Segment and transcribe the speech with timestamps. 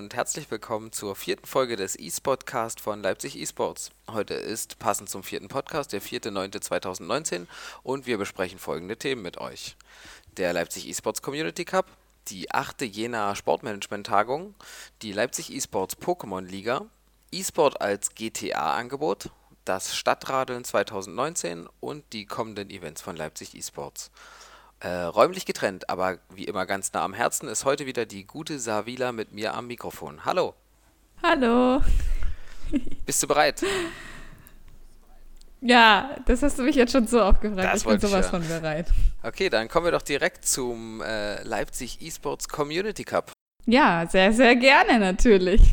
[0.00, 3.90] Und herzlich willkommen zur vierten Folge des eSportcast von Leipzig eSports.
[4.10, 7.46] Heute ist passend zum vierten Podcast der 4.9.2019
[7.82, 9.76] und wir besprechen folgende Themen mit euch.
[10.38, 11.84] Der Leipzig eSports Community Cup,
[12.28, 14.54] die achte Jena Sportmanagement-Tagung,
[15.02, 16.86] die Leipzig eSports Pokémon Liga,
[17.30, 19.28] eSport als GTA-Angebot,
[19.66, 24.10] das Stadtradeln 2019 und die kommenden Events von Leipzig eSports.
[24.82, 28.58] Äh, räumlich getrennt, aber wie immer ganz nah am Herzen ist heute wieder die gute
[28.58, 30.24] Savila mit mir am Mikrofon.
[30.24, 30.54] Hallo.
[31.22, 31.82] Hallo.
[33.04, 33.62] Bist du bereit?
[35.60, 37.74] Ja, das hast du mich jetzt schon so oft gefragt.
[37.74, 38.38] Das ich bin sowas ich, ja.
[38.40, 38.86] von bereit.
[39.22, 43.32] Okay, dann kommen wir doch direkt zum äh, Leipzig Esports Community Cup.
[43.66, 45.60] Ja, sehr, sehr gerne natürlich.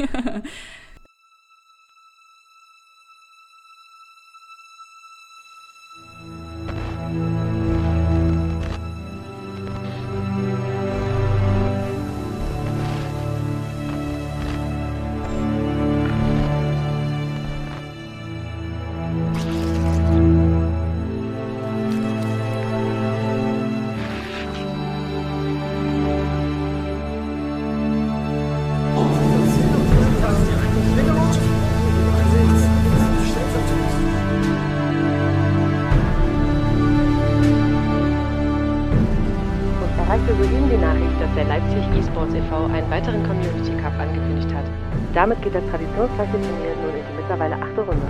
[45.48, 48.08] geht das traditionsreiche Turnier nun in die mittlerweile achte Runde.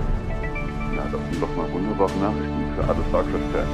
[0.96, 3.70] Ja, das sind doch mal wunderbare Nachrichten für alle StarCraft-Fans.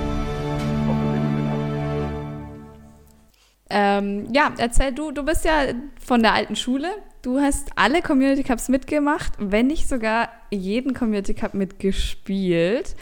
[3.69, 5.67] Ähm, ja, erzähl du, du bist ja
[6.05, 6.89] von der alten Schule.
[7.21, 12.97] Du hast alle Community Cups mitgemacht, wenn nicht sogar jeden Community Cup mitgespielt.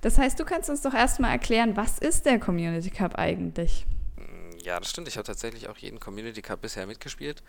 [0.00, 3.86] Das heißt, du kannst uns doch erstmal erklären, was ist der Community Cup eigentlich?
[4.64, 5.08] Ja, das stimmt.
[5.08, 7.42] Ich habe tatsächlich auch jeden Community Cup bisher mitgespielt.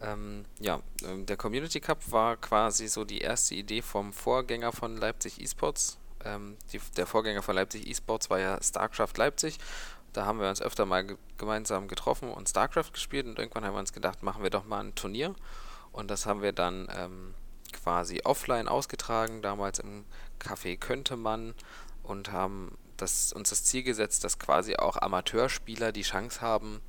[0.00, 4.96] Ähm, ja, ähm, der Community Cup war quasi so die erste Idee vom Vorgänger von
[4.96, 5.98] Leipzig Esports.
[6.24, 9.58] Ähm, die, der Vorgänger von Leipzig Esports war ja StarCraft Leipzig.
[10.12, 13.74] Da haben wir uns öfter mal ge gemeinsam getroffen und StarCraft gespielt und irgendwann haben
[13.74, 15.34] wir uns gedacht, machen wir doch mal ein Turnier.
[15.92, 17.34] Und das haben wir dann ähm,
[17.72, 20.04] quasi offline ausgetragen, damals im
[20.40, 21.54] Café Könnte man
[22.02, 26.80] und haben das, uns das Ziel gesetzt, dass quasi auch Amateurspieler die Chance haben,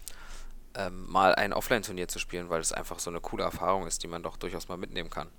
[0.77, 4.07] ähm, mal ein Offline-Turnier zu spielen, weil es einfach so eine coole Erfahrung ist, die
[4.07, 5.29] man doch durchaus mal mitnehmen kann.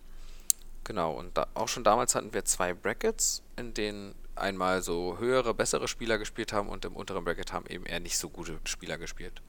[0.84, 5.54] Genau, und da, auch schon damals hatten wir zwei Brackets, in denen einmal so höhere,
[5.54, 8.98] bessere Spieler gespielt haben und im unteren Bracket haben eben eher nicht so gute Spieler
[8.98, 9.42] gespielt.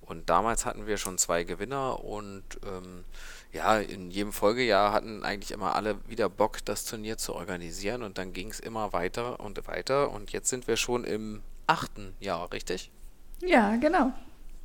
[0.00, 3.04] Und damals hatten wir schon zwei Gewinner und ähm,
[3.52, 8.16] ja, in jedem Folgejahr hatten eigentlich immer alle wieder Bock, das Turnier zu organisieren und
[8.16, 12.52] dann ging es immer weiter und weiter und jetzt sind wir schon im achten Jahr,
[12.52, 12.92] richtig?
[13.40, 14.12] Ja, genau.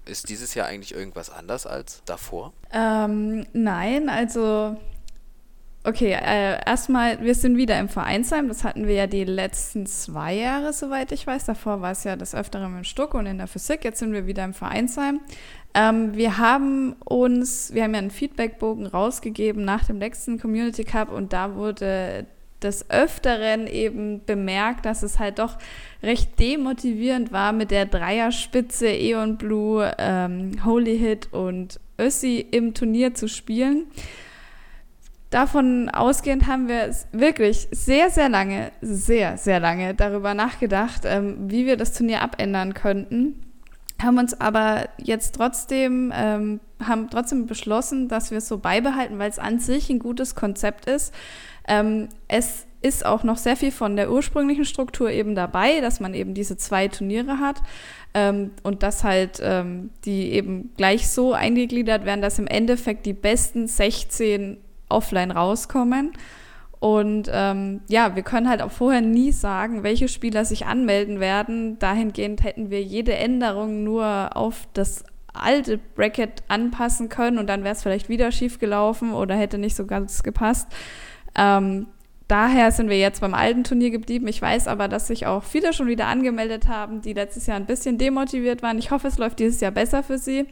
[0.05, 2.53] Ist dieses Jahr eigentlich irgendwas anders als davor?
[2.71, 4.77] Ähm, nein, also
[5.83, 8.47] okay, äh, erstmal, wir sind wieder im Vereinsheim.
[8.47, 11.45] Das hatten wir ja die letzten zwei Jahre, soweit ich weiß.
[11.45, 13.83] Davor war es ja das Öfteren im Stuck und in der Physik.
[13.83, 15.19] Jetzt sind wir wieder im Vereinsheim.
[15.73, 21.11] Ähm, wir haben uns, wir haben ja einen Feedbackbogen rausgegeben nach dem letzten Community Cup
[21.11, 22.25] und da wurde
[22.63, 25.57] des Öfteren eben bemerkt, dass es halt doch
[26.03, 33.13] recht demotivierend war, mit der Dreierspitze Eon Blue, ähm, Holy Hit und Össi im Turnier
[33.13, 33.85] zu spielen.
[35.29, 41.65] Davon ausgehend haben wir wirklich sehr, sehr lange, sehr, sehr lange darüber nachgedacht, ähm, wie
[41.65, 43.41] wir das Turnier abändern könnten.
[44.01, 49.29] Haben uns aber jetzt trotzdem, ähm, haben trotzdem beschlossen, dass wir es so beibehalten, weil
[49.29, 51.13] es an sich ein gutes Konzept ist
[51.67, 56.13] ähm, es ist auch noch sehr viel von der ursprünglichen Struktur eben dabei, dass man
[56.13, 57.61] eben diese zwei Turniere hat
[58.13, 63.13] ähm, und dass halt ähm, die eben gleich so eingegliedert werden, dass im Endeffekt die
[63.13, 64.57] besten 16
[64.89, 66.13] offline rauskommen.
[66.79, 71.77] Und ähm, ja, wir können halt auch vorher nie sagen, welche Spieler sich anmelden werden.
[71.77, 77.75] Dahingehend hätten wir jede Änderung nur auf das alte Bracket anpassen können und dann wäre
[77.75, 80.67] es vielleicht wieder schief gelaufen oder hätte nicht so ganz gepasst.
[81.35, 81.87] Ähm,
[82.27, 84.27] daher sind wir jetzt beim alten Turnier geblieben.
[84.27, 87.65] Ich weiß aber, dass sich auch viele schon wieder angemeldet haben, die letztes Jahr ein
[87.65, 88.77] bisschen demotiviert waren.
[88.77, 90.47] Ich hoffe, es läuft dieses Jahr besser für sie.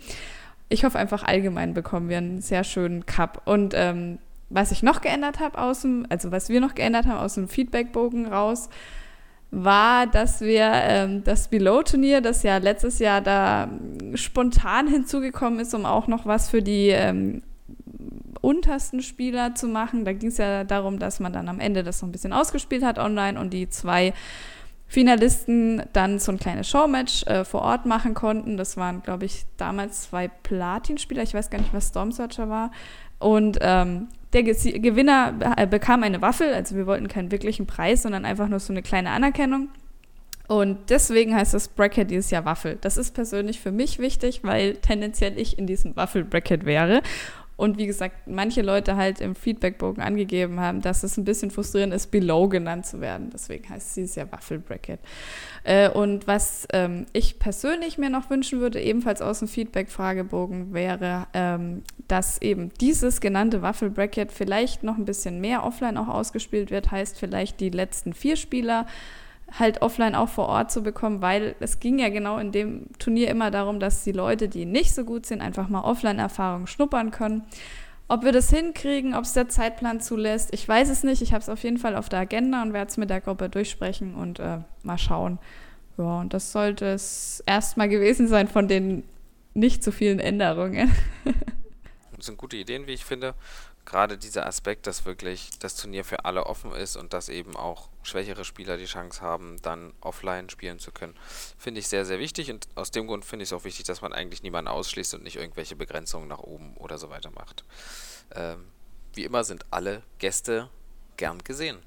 [0.70, 3.42] Ich hoffe einfach allgemein bekommen wir einen sehr schönen Cup.
[3.46, 7.20] Und ähm, was ich noch geändert habe aus dem, also was wir noch geändert haben
[7.20, 8.70] aus dem Feedbackbogen raus,
[9.52, 13.70] war, dass wir ähm, das Below-Turnier, das ja letztes Jahr da
[14.14, 17.42] spontan hinzugekommen ist, um auch noch was für die ähm,
[18.50, 20.06] untersten Spieler zu machen.
[20.06, 22.84] Da ging es ja darum, dass man dann am Ende das so ein bisschen ausgespielt
[22.84, 24.14] hat online und die zwei
[24.88, 28.58] Finalisten dann so ein kleines Showmatch äh, vor Ort machen konnten.
[28.58, 31.22] Das waren, glaube ich, damals zwei Platin-Spieler.
[31.22, 32.72] Ich weiß gar nicht, was Stormsearcher war.
[33.20, 36.52] Und ähm, der Ge Gewinner äh, bekam eine Waffel.
[36.52, 39.70] Also wir wollten keinen wirklichen Preis, sondern einfach nur so eine kleine Anerkennung.
[40.50, 42.80] Und deswegen heißt das Bracket dieses Jahr Waffel.
[42.82, 47.04] Das ist persönlich für mich wichtig, weil tendenziell ich in diesem Waffel-Bracket wäre.
[47.60, 51.94] Und wie gesagt, manche Leute halt im Feedbackbogen angegeben haben, dass es ein bisschen frustrierend
[51.94, 53.32] ist, Below genannt zu werden.
[53.34, 55.02] Deswegen heißt es dieses Jahr Waffelbracket.
[55.66, 61.28] Äh, und was ähm, ich persönlich mir noch wünschen würde, ebenfalls aus dem Feedback-Fragebogen, wäre,
[61.34, 66.92] ähm, dass eben dieses genannte Waffelbracket vielleicht noch ein bisschen mehr offline auch ausgespielt wird.
[66.92, 68.86] Heißt vielleicht die letzten vier Spieler
[69.58, 73.30] halt offline auch vor Ort zu bekommen, weil es ging ja genau in dem Turnier
[73.30, 77.44] immer darum, dass die Leute, die nicht so gut sind, einfach mal Offline-Erfahrungen schnuppern können.
[78.08, 81.22] Ob wir das hinkriegen, ob es der Zeitplan zulässt, ich weiß es nicht.
[81.22, 83.50] Ich habe es auf jeden Fall auf der Agenda und werde es mit der Gruppe
[83.50, 85.38] durchsprechen und äh, mal schauen.
[85.98, 89.04] Ja, und das sollte es erstmal gewesen sein von den
[89.54, 90.92] nicht so vielen Änderungen.
[92.16, 93.36] das sind gute Ideen, wie ich finde
[93.90, 97.90] gerade dieser Aspekt, dass wirklich das Turnier für alle offen ist und dass eben auch
[98.04, 101.16] schwächere Spieler die Chance haben, dann offline spielen zu können,
[101.58, 102.52] finde ich sehr, sehr wichtig.
[102.52, 105.24] Und aus dem Grund finde ich es auch wichtig, dass man eigentlich niemanden ausschließt und
[105.24, 107.66] nicht irgendwelche Begrenzungen nach oben oder so weiter macht.
[108.36, 108.66] Ähm,
[109.16, 110.70] wie immer sind alle Gäste
[111.18, 111.80] gern gesehen.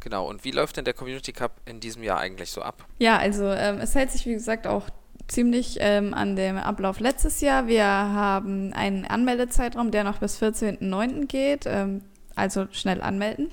[0.00, 2.86] Genau, und wie läuft denn der Community Cup in diesem Jahr eigentlich so ab?
[2.98, 4.88] Ja, also ähm, es hält sich, wie gesagt, auch
[5.28, 7.66] ziemlich ähm, an dem Ablauf letztes Jahr.
[7.66, 11.26] Wir haben einen Anmeldezeitraum, der noch bis 14.09.
[11.26, 12.02] geht, ähm,
[12.34, 13.50] also schnell anmelden.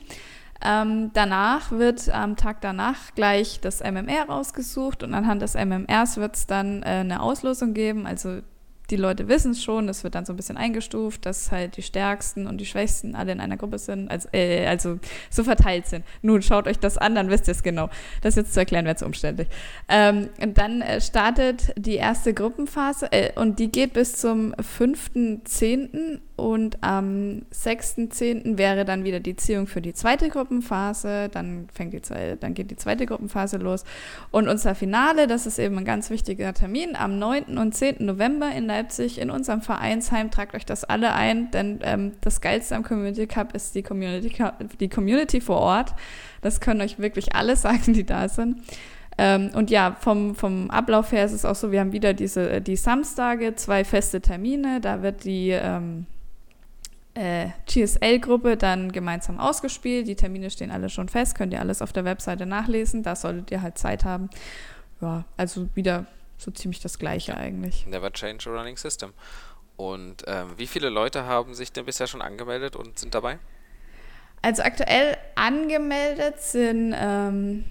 [0.63, 6.35] Ähm, danach wird am Tag danach gleich das MMR rausgesucht und anhand des MMRs wird
[6.35, 8.05] es dann äh, eine Auslosung geben.
[8.05, 8.41] Also
[8.91, 11.81] die Leute wissen es schon, es wird dann so ein bisschen eingestuft, dass halt die
[11.81, 14.99] Stärksten und die Schwächsten alle in einer Gruppe sind, also, äh, also
[15.29, 16.05] so verteilt sind.
[16.21, 17.89] Nun schaut euch das an, dann wisst ihr es genau.
[18.21, 19.47] Das jetzt zu erklären wäre zu umständlich.
[19.87, 26.19] Ähm, und dann äh, startet die erste Gruppenphase äh, und die geht bis zum 5.10.
[26.41, 28.57] Und am 6.10.
[28.57, 31.29] wäre dann wieder die Ziehung für die zweite Gruppenphase.
[31.29, 32.01] Dann, fängt die,
[32.39, 33.83] dann geht die zweite Gruppenphase los.
[34.31, 37.59] Und unser Finale, das ist eben ein ganz wichtiger Termin, am 9.
[37.59, 37.97] und 10.
[37.99, 40.31] November in Leipzig in unserem Vereinsheim.
[40.31, 44.33] Tragt euch das alle ein, denn ähm, das Geilste am Community Cup ist die Community,
[44.79, 45.93] die Community vor Ort.
[46.41, 48.57] Das können euch wirklich alle sagen, die da sind.
[49.17, 52.61] Ähm, und ja, vom, vom Ablauf her ist es auch so, wir haben wieder diese
[52.61, 54.81] die Samstage, zwei feste Termine.
[54.81, 56.07] Da wird die ähm,
[57.13, 60.07] äh, GSL-Gruppe dann gemeinsam ausgespielt.
[60.07, 63.03] Die Termine stehen alle schon fest, könnt ihr alles auf der Webseite nachlesen.
[63.03, 64.29] Da solltet ihr halt Zeit haben.
[65.01, 66.05] Ja, also wieder
[66.41, 67.85] so ziemlich das Gleiche eigentlich.
[67.87, 69.13] Never change a running system.
[69.77, 73.39] Und ähm, wie viele Leute haben sich denn bisher schon angemeldet und sind dabei?
[74.41, 77.63] Also aktuell angemeldet sind ähm,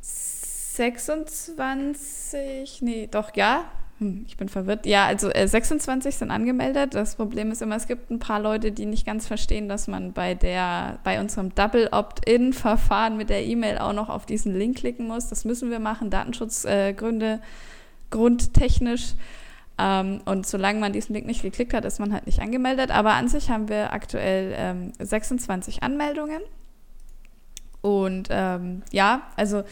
[0.00, 3.68] 26, nee, doch, ja,
[4.02, 4.84] hm, ich bin verwirrt.
[4.86, 6.94] Ja, also äh, 26 sind angemeldet.
[6.94, 10.12] Das Problem ist immer, es gibt ein paar Leute, die nicht ganz verstehen, dass man
[10.12, 14.78] bei der, bei unserem Double Opt-in Verfahren mit der E-Mail auch noch auf diesen Link
[14.78, 15.28] klicken muss.
[15.28, 17.38] Das müssen wir machen, Datenschutzgründe, äh,
[18.12, 19.14] grundtechnisch.
[19.78, 22.92] Ähm, und solange man diesen Link nicht geklickt hat, ist man halt nicht angemeldet.
[22.92, 26.40] Aber an sich haben wir aktuell ähm, 26 Anmeldungen.
[27.80, 29.64] Und ähm, ja, also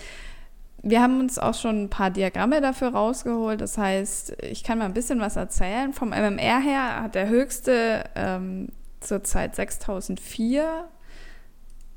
[0.83, 3.61] wir haben uns auch schon ein paar Diagramme dafür rausgeholt.
[3.61, 5.93] Das heißt, ich kann mal ein bisschen was erzählen.
[5.93, 8.69] Vom MMR her hat der höchste ähm,
[9.01, 10.89] zurzeit 6004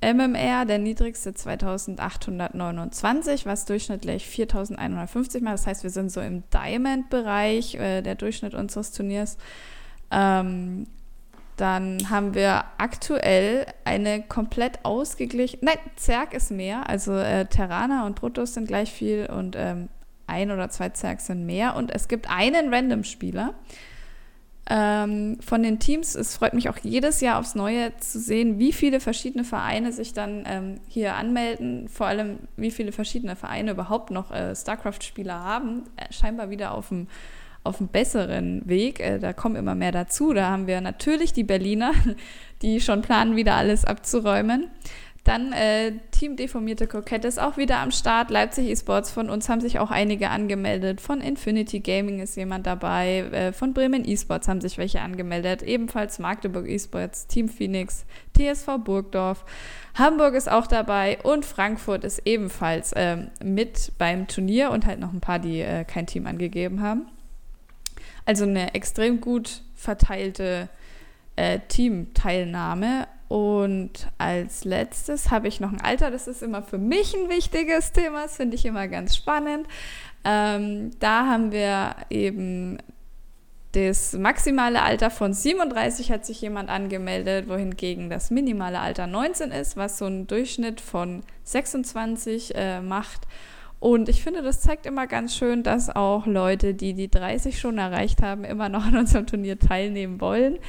[0.04, 5.52] MMR, der niedrigste 2829, was durchschnittlich 4150 mal.
[5.52, 9.38] Das heißt, wir sind so im Diamond-Bereich, äh, der Durchschnitt unseres Turniers.
[10.12, 10.88] Ähm,
[11.58, 15.60] dann haben wir aktuell eine komplett ausgeglichen.
[15.62, 16.90] Nein, Zerg ist mehr.
[16.90, 19.90] Also äh, Terraner und Brutus sind gleich viel und ähm,
[20.26, 21.76] ein oder zwei Zerg sind mehr.
[21.76, 23.54] Und es gibt einen Random-Spieler.
[24.70, 28.72] Ähm, von den Teams, es freut mich auch jedes Jahr aufs Neue zu sehen, wie
[28.72, 34.10] viele verschiedene Vereine sich dann ähm, hier anmelden, vor allem wie viele verschiedene Vereine überhaupt
[34.10, 37.08] noch äh, StarCraft-Spieler haben, äh, scheinbar wieder auf dem
[37.63, 39.00] auf einem besseren Weg.
[39.00, 40.34] Äh, da kommen immer mehr dazu.
[40.34, 41.93] Da haben wir natürlich die Berliner,
[42.62, 44.67] die schon planen, wieder alles abzuräumen.
[45.24, 48.30] Dann äh, Team Deformierte Kokette ist auch wieder am Start.
[48.30, 51.00] Leipzig eSports, von uns haben sich auch einige angemeldet.
[51.00, 53.20] Von Infinity Gaming ist jemand dabei.
[53.32, 55.63] Äh, von Bremen eSports haben sich welche angemeldet.
[55.63, 58.06] Ebenfalls Magdeburg eSports, Team Phoenix,
[58.38, 59.46] TSV Burgdorf.
[59.96, 65.13] Hamburg ist auch dabei und Frankfurt ist ebenfalls äh, mit beim Turnier und halt noch
[65.13, 67.08] ein paar, die äh, kein Team angegeben haben.
[68.25, 70.68] Also eine extrem gut verteilte
[71.38, 73.08] äh, Teamteilnahme.
[73.34, 77.92] Und als letztes habe ich noch ein Alter, das ist immer für mich ein wichtiges
[77.92, 79.66] Thema, das finde ich immer ganz spannend.
[80.24, 82.78] Ähm, da haben wir eben
[83.72, 89.78] das maximale Alter von 37 hat sich jemand angemeldet, wohingegen das minimale Alter 19 ist,
[89.78, 93.22] was so einen Durchschnitt von 26 äh, macht.
[93.80, 97.80] Und ich finde, das zeigt immer ganz schön, dass auch Leute, die die 30 schon
[97.80, 100.60] erreicht haben, immer noch an unserem Turnier teilnehmen wollen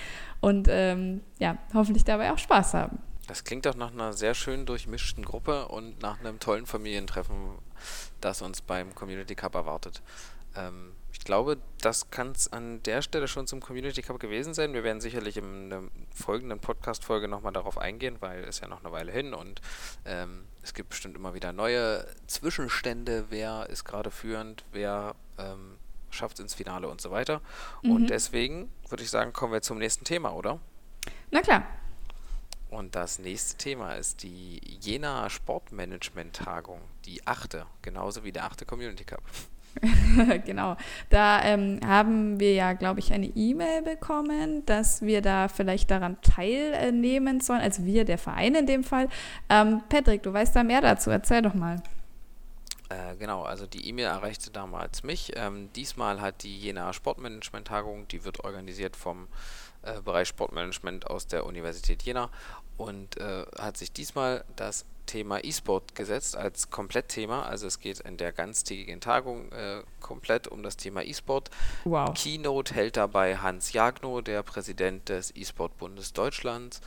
[0.44, 2.98] und ähm, ja, hoffentlich dabei auch Spaß haben.
[3.26, 7.34] Das klingt doch nach einer sehr schön durchmischten Gruppe und nach einem tollen Familientreffen,
[8.20, 10.02] das uns beim Community Cup erwartet.
[10.54, 14.74] Ähm, ich glaube, das kann es an der Stelle schon zum Community Cup gewesen sein.
[14.74, 15.84] Wir werden sicherlich in einer
[16.14, 19.62] folgenden Podcast-Folge nochmal darauf eingehen, weil es ja noch eine Weile hin und
[20.04, 23.26] ähm, es gibt bestimmt immer wieder neue Zwischenstände.
[23.30, 25.73] Wer ist gerade führend, wer ähm,
[26.14, 27.40] schafft es ins Finale und so weiter.
[27.82, 27.90] Mhm.
[27.90, 30.58] Und deswegen würde ich sagen, kommen wir zum nächsten Thema, oder?
[31.30, 31.64] Na klar.
[32.70, 39.04] Und das nächste Thema ist die Jena Sportmanagement-Tagung, die achte, genauso wie der achte Community
[39.04, 39.22] Cup.
[40.44, 40.76] genau.
[41.10, 46.20] Da ähm, haben wir ja, glaube ich, eine E-Mail bekommen, dass wir da vielleicht daran
[46.22, 47.60] teilnehmen sollen.
[47.60, 49.08] Also wir, der Verein in dem Fall.
[49.48, 51.10] Ähm, Patrick, du weißt da mehr dazu.
[51.10, 51.82] Erzähl doch mal.
[52.94, 55.32] Äh, genau, also die E-Mail erreichte damals mich.
[55.36, 59.28] Ähm, diesmal hat die Jena Sportmanagement-Tagung, die wird organisiert vom
[59.82, 62.30] äh, Bereich Sportmanagement aus der Universität Jena
[62.76, 67.42] und äh, hat sich diesmal das Thema E-Sport gesetzt als Komplettthema.
[67.42, 71.50] Also es geht in der ganztägigen Tagung äh, komplett um das Thema E-Sport.
[71.84, 72.14] Wow.
[72.14, 76.80] Keynote hält dabei Hans Jagno, der Präsident des E-Sport-Bundes Deutschlands.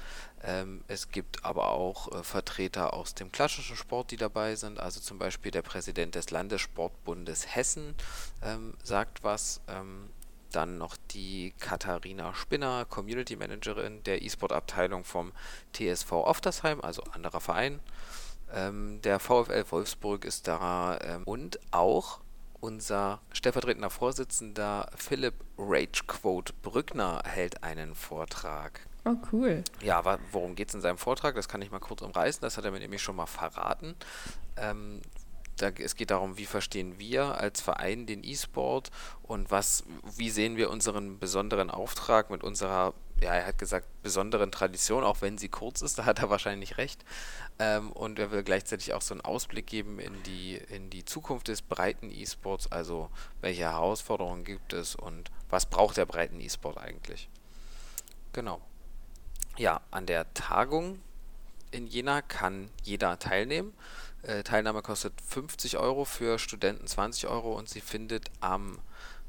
[0.44, 4.80] Ähm, es gibt aber auch äh, Vertreter aus dem klassischen Sport, die dabei sind.
[4.80, 7.96] Also zum Beispiel der Präsident des Landessportbundes Hessen
[8.44, 9.62] ähm, sagt was.
[9.68, 10.10] Ähm,
[10.52, 15.34] dann noch die Katharina Spinner, Community Managerin der E-Sport-Abteilung vom
[15.74, 17.80] TSV Oftersheim, also anderer Verein.
[18.54, 22.22] Ähm, der VfL Wolfsburg ist da ähm, und auch
[22.60, 28.87] unser stellvertretender Vorsitzender Philipp Ragequote Brückner hält einen Vortrag.
[29.08, 29.64] Oh, cool.
[29.82, 31.36] Ja, worum geht es in seinem Vortrag?
[31.36, 32.42] Das kann ich mal kurz umreißen.
[32.42, 33.96] Das hat er mir nämlich schon mal verraten.
[34.58, 35.02] Ähm,
[35.56, 38.92] da, es geht darum, wie verstehen wir als Verein den E-Sport
[39.24, 39.84] und was,
[40.16, 45.22] wie sehen wir unseren besonderen Auftrag mit unserer, ja, er hat gesagt, besonderen Tradition, auch
[45.22, 47.04] wenn sie kurz ist, da hat er wahrscheinlich recht.
[47.60, 51.48] Ähm, und er will gleichzeitig auch so einen Ausblick geben in die, in die Zukunft
[51.48, 53.10] des breiten E-Sports, also
[53.42, 57.30] welche Herausforderungen gibt es und was braucht der breiten E-Sport eigentlich.
[58.34, 58.62] Genau.
[59.58, 61.00] Ja, an der Tagung
[61.72, 63.74] in Jena kann jeder teilnehmen.
[64.22, 68.78] Äh, Teilnahme kostet 50 Euro, für Studenten 20 Euro und sie findet am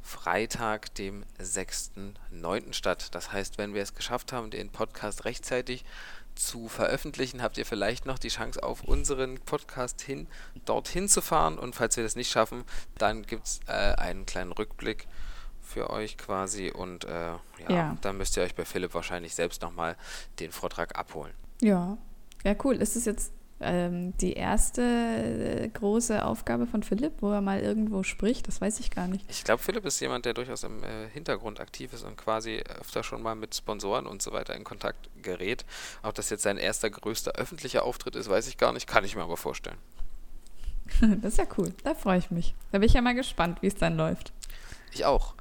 [0.03, 2.75] Freitag, dem 6.9.
[2.75, 3.09] statt.
[3.15, 5.85] Das heißt, wenn wir es geschafft haben, den Podcast rechtzeitig
[6.35, 10.29] zu veröffentlichen, habt ihr vielleicht noch die Chance, auf unseren Podcast hin
[10.67, 11.59] dorthin zu fahren.
[11.59, 12.65] Und falls wir das nicht schaffen,
[12.99, 15.09] dann gibt es äh, einen kleinen Rückblick
[15.69, 16.71] für euch quasi.
[16.71, 19.97] Und äh, ja, ja, dann müsst ihr euch bei Philipp wahrscheinlich selbst nochmal
[20.41, 21.35] den Vortrag abholen.
[21.61, 21.99] Ja,
[22.45, 22.77] ja, cool.
[22.77, 28.03] Ist es jetzt ähm, die erste äh, große Aufgabe von Philipp, wo er mal irgendwo
[28.03, 28.49] spricht?
[28.49, 29.25] Das weiß ich gar nicht.
[29.29, 33.03] Ich glaube, Philipp ist jemand, der durchaus im äh, Hintergrund aktiv ist und quasi öfter
[33.03, 35.65] schon mal mit Sponsoren und so weiter in Kontakt gerät.
[36.03, 39.17] Ob das jetzt sein erster größter öffentlicher Auftritt ist, weiß ich gar nicht, kann ich
[39.17, 39.79] mir aber vorstellen.
[41.21, 42.55] das ist ja cool, da freue ich mich.
[42.73, 44.33] Da bin ich ja mal gespannt, wie es dann läuft.
[44.93, 45.35] Ich auch.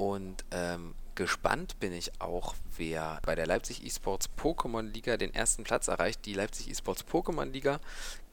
[0.00, 5.64] Und ähm, Gespannt bin ich auch, wer bei der Leipzig Esports Pokémon Liga den ersten
[5.64, 6.24] Platz erreicht.
[6.24, 7.78] Die Leipzig Esports Pokémon Liga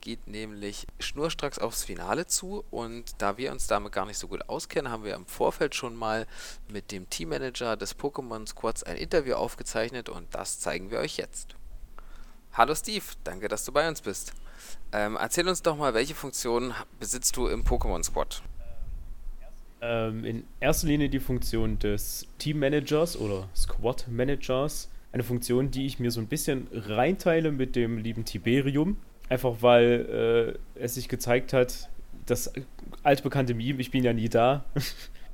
[0.00, 4.48] geht nämlich schnurstracks aufs Finale zu und da wir uns damit gar nicht so gut
[4.48, 6.26] auskennen, haben wir im Vorfeld schon mal
[6.72, 11.56] mit dem Teammanager des Pokémon Squads ein Interview aufgezeichnet und das zeigen wir euch jetzt.
[12.54, 14.32] Hallo Steve, danke, dass du bei uns bist.
[14.92, 18.42] Ähm, erzähl uns doch mal, welche Funktionen besitzt du im Pokémon Squad?
[19.80, 24.90] Ähm, in erster Linie die Funktion des Teammanagers oder Squad Managers.
[25.12, 28.96] Eine Funktion, die ich mir so ein bisschen reinteile mit dem lieben Tiberium.
[29.28, 31.88] Einfach weil äh, es sich gezeigt hat,
[32.26, 32.52] das
[33.02, 34.64] altbekannte Meme, ich bin ja nie da.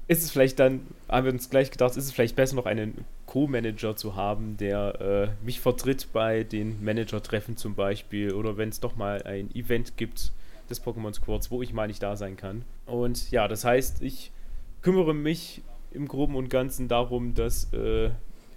[0.09, 3.05] ist es vielleicht dann, haben wir uns gleich gedacht, ist es vielleicht besser noch einen
[3.27, 8.81] Co-Manager zu haben, der äh, mich vertritt bei den Manager-Treffen zum Beispiel oder wenn es
[8.81, 10.33] doch mal ein Event gibt
[10.71, 12.65] des Pokémon Squads, wo ich mal nicht da sein kann.
[12.87, 14.31] Und ja, das heißt, ich
[14.85, 15.63] kümmere mich
[15.93, 18.11] im Groben und Ganzen darum, dass äh,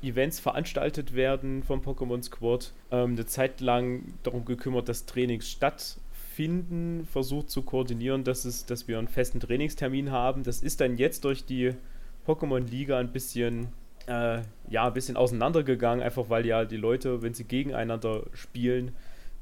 [0.03, 2.73] Events veranstaltet werden vom Pokémon Squad.
[2.91, 8.89] Ähm, eine Zeit lang darum gekümmert, dass Trainings stattfinden, versucht zu koordinieren, dass, es, dass
[8.89, 10.43] wir einen festen Trainingstermin haben.
[10.43, 11.73] Das ist dann jetzt durch die
[12.27, 13.69] Pokémon Liga ein bisschen
[14.07, 18.91] äh, ja, ein bisschen auseinandergegangen, einfach weil ja die Leute, wenn sie gegeneinander spielen,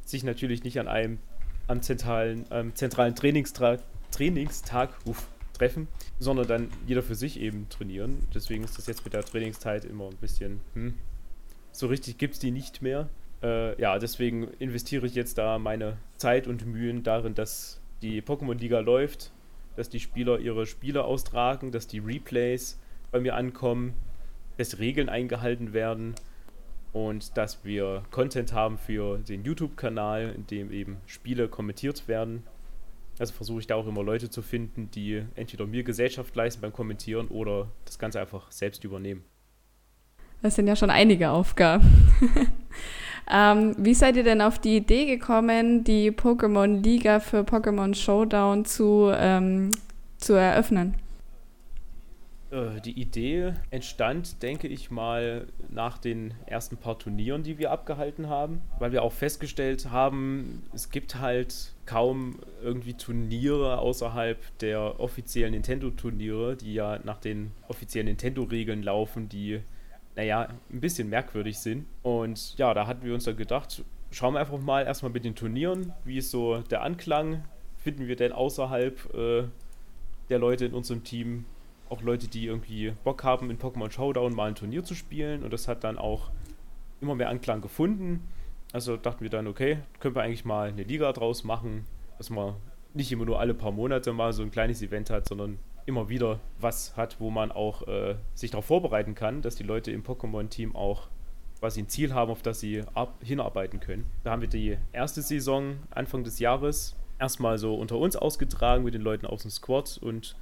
[0.05, 1.17] sich natürlich nicht an einem
[1.65, 3.79] am zentralen, ähm, zentralen Trainingstra
[4.11, 5.27] Trainingstag uff,
[5.57, 5.87] treffen,
[6.19, 8.27] sondern dann jeder für sich eben trainieren.
[8.33, 10.93] Deswegen ist das jetzt mit der Trainingszeit immer ein bisschen, hm,
[11.71, 13.09] so richtig gibt es die nicht mehr.
[13.43, 18.79] Äh, ja, deswegen investiere ich jetzt da meine Zeit und Mühen darin, dass die Pokémon-Liga
[18.79, 19.31] läuft,
[19.75, 22.79] dass die Spieler ihre Spiele austragen, dass die Replays
[23.11, 23.93] bei mir ankommen,
[24.57, 26.15] dass Regeln eingehalten werden
[26.93, 32.43] und dass wir Content haben für den YouTube-Kanal, in dem eben Spiele kommentiert werden.
[33.17, 36.73] Also versuche ich da auch immer Leute zu finden, die entweder mir Gesellschaft leisten beim
[36.73, 39.23] Kommentieren oder das Ganze einfach selbst übernehmen.
[40.41, 42.11] Das sind ja schon einige Aufgaben.
[43.31, 48.65] ähm, wie seid ihr denn auf die Idee gekommen, die Pokémon Liga für Pokémon Showdown
[48.65, 49.71] zu, ähm,
[50.17, 50.95] zu eröffnen?
[52.55, 58.29] Äh, die Idee entstand, denke ich mal, nach den ersten paar Turnieren, die wir abgehalten
[58.29, 65.51] haben, weil wir auch festgestellt haben, es gibt halt kaum irgendwie Turniere außerhalb der offiziellen
[65.51, 69.59] Nintendo-Turniere, die ja nach den offiziellen Nintendo-Regeln laufen, die,
[70.15, 71.85] naja, ein bisschen merkwürdig sind.
[72.03, 75.35] Und ja, da hatten wir uns dann gedacht, schauen wir einfach mal erstmal mit den
[75.35, 77.43] Turnieren, wie ist so der Anklang,
[77.77, 79.43] finden wir denn außerhalb äh,
[80.29, 81.45] der Leute in unserem Team
[81.89, 85.43] auch Leute, die irgendwie Bock haben, in Pokémon Showdown mal ein Turnier zu spielen.
[85.43, 86.31] Und das hat dann auch
[87.01, 88.27] immer mehr Anklang gefunden.
[88.73, 91.85] Also dachten wir dann, okay, können wir eigentlich mal eine Liga draus machen,
[92.17, 92.55] dass man
[92.93, 96.39] nicht immer nur alle paar Monate mal so ein kleines Event hat, sondern immer wieder
[96.59, 100.75] was hat, wo man auch äh, sich darauf vorbereiten kann, dass die Leute im Pokémon-Team
[100.75, 101.09] auch
[101.59, 102.83] quasi ein Ziel haben, auf das sie
[103.21, 104.05] hinarbeiten können.
[104.23, 108.93] Da haben wir die erste Saison Anfang des Jahres erstmal so unter uns ausgetragen mit
[108.93, 110.35] den Leuten aus dem Squad und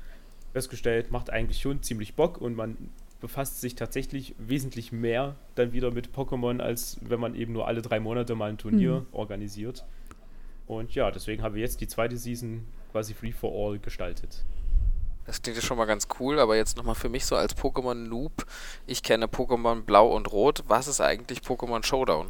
[0.53, 2.77] festgestellt, macht eigentlich schon ziemlich Bock und man
[3.19, 7.81] befasst sich tatsächlich wesentlich mehr dann wieder mit Pokémon, als wenn man eben nur alle
[7.81, 9.05] drei Monate mal ein Turnier mhm.
[9.11, 9.85] organisiert.
[10.67, 14.45] Und ja, deswegen haben wir jetzt die zweite Season quasi Free for All gestaltet.
[15.25, 18.45] Das klingt ja schon mal ganz cool, aber jetzt nochmal für mich so als Pokémon-Noob.
[18.87, 20.63] Ich kenne Pokémon Blau und Rot.
[20.67, 22.27] Was ist eigentlich Pokémon Showdown?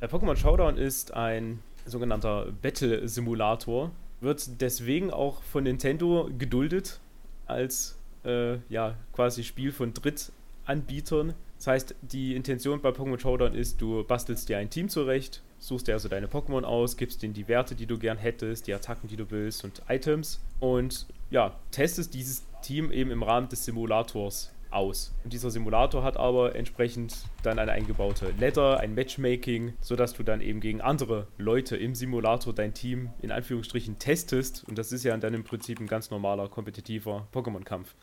[0.00, 7.00] Der Pokémon Showdown ist ein sogenannter Battle-Simulator, wird deswegen auch von Nintendo geduldet
[7.46, 11.34] als äh, ja, quasi Spiel von Drittanbietern.
[11.58, 15.88] Das heißt, die Intention bei Pokémon Showdown ist, du bastelst dir ein Team zurecht, suchst
[15.88, 19.08] dir also deine Pokémon aus, gibst denen die Werte, die du gern hättest, die Attacken,
[19.08, 24.52] die du willst und Items und ja, testest dieses Team eben im Rahmen des Simulators
[24.76, 25.14] aus.
[25.24, 30.40] Und dieser Simulator hat aber entsprechend dann eine eingebaute Ladder, ein Matchmaking, sodass du dann
[30.40, 34.64] eben gegen andere Leute im Simulator dein Team in Anführungsstrichen testest.
[34.68, 37.94] Und das ist ja dann im Prinzip ein ganz normaler, kompetitiver Pokémon-Kampf.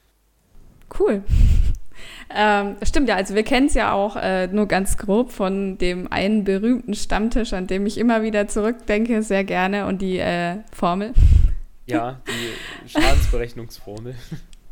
[0.99, 1.23] Cool.
[2.35, 6.11] Ähm, stimmt ja, also wir kennen es ja auch äh, nur ganz grob von dem
[6.11, 11.13] einen berühmten Stammtisch, an dem ich immer wieder zurückdenke, sehr gerne und die äh, Formel.
[11.85, 14.15] Ja, die Schadensberechnungsformel.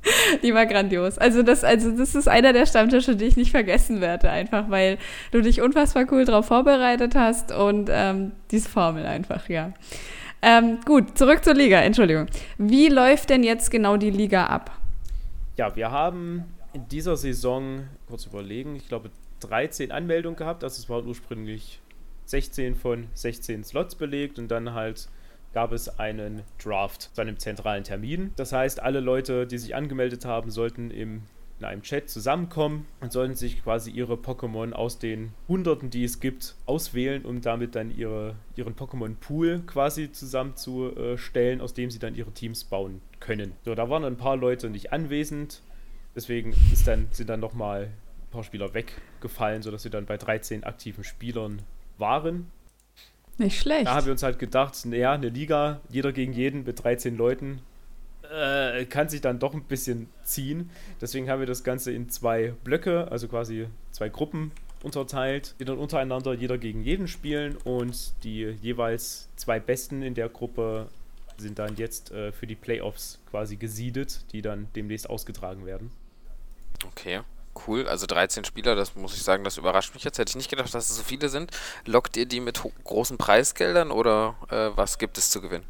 [0.43, 1.17] Die war grandios.
[1.17, 4.97] Also das, also das ist einer der Stammtische, die ich nicht vergessen werde, einfach weil
[5.31, 9.73] du dich unfassbar cool darauf vorbereitet hast und ähm, diese Formel einfach, ja.
[10.41, 12.25] Ähm, gut, zurück zur Liga, Entschuldigung.
[12.57, 14.71] Wie läuft denn jetzt genau die Liga ab?
[15.57, 19.11] Ja, wir haben in dieser Saison, kurz überlegen, ich glaube
[19.41, 20.63] 13 Anmeldungen gehabt.
[20.63, 21.79] Also es waren ursprünglich
[22.25, 25.09] 16 von 16 Slots belegt und dann halt
[25.53, 28.31] gab es einen Draft zu einem zentralen Termin.
[28.35, 31.23] Das heißt, alle Leute, die sich angemeldet haben, sollten im,
[31.59, 36.19] in einem Chat zusammenkommen und sollten sich quasi ihre Pokémon aus den Hunderten, die es
[36.19, 42.31] gibt, auswählen, um damit dann ihre, ihren Pokémon-Pool quasi zusammenzustellen, aus dem sie dann ihre
[42.31, 43.53] Teams bauen können.
[43.65, 45.61] So, da waren ein paar Leute nicht anwesend.
[46.15, 50.63] Deswegen ist dann, sind dann nochmal ein paar Spieler weggefallen, sodass wir dann bei 13
[50.63, 51.61] aktiven Spielern
[51.97, 52.51] waren.
[53.37, 53.87] Nicht schlecht.
[53.87, 57.61] Da haben wir uns halt gedacht, naja, eine Liga, jeder gegen jeden mit 13 Leuten,
[58.31, 60.69] äh, kann sich dann doch ein bisschen ziehen.
[61.01, 64.51] Deswegen haben wir das Ganze in zwei Blöcke, also quasi zwei Gruppen
[64.83, 70.29] unterteilt, die dann untereinander jeder gegen jeden spielen und die jeweils zwei Besten in der
[70.29, 70.87] Gruppe
[71.37, 75.91] sind dann jetzt äh, für die Playoffs quasi gesiedet, die dann demnächst ausgetragen werden.
[76.85, 77.21] Okay.
[77.67, 80.17] Cool, also 13 Spieler, das muss ich sagen, das überrascht mich jetzt.
[80.17, 81.51] Hätte ich nicht gedacht, dass es so viele sind.
[81.85, 85.65] Lockt ihr die mit großen Preisgeldern oder äh, was gibt es zu gewinnen?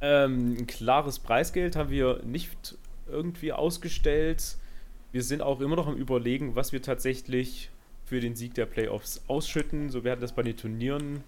[0.00, 2.76] Ähm, ein klares Preisgeld haben wir nicht
[3.06, 4.56] irgendwie ausgestellt.
[5.12, 7.70] Wir sind auch immer noch am Überlegen, was wir tatsächlich
[8.06, 9.90] für den Sieg der Playoffs ausschütten.
[9.90, 11.22] So, hatten das bei den Turnieren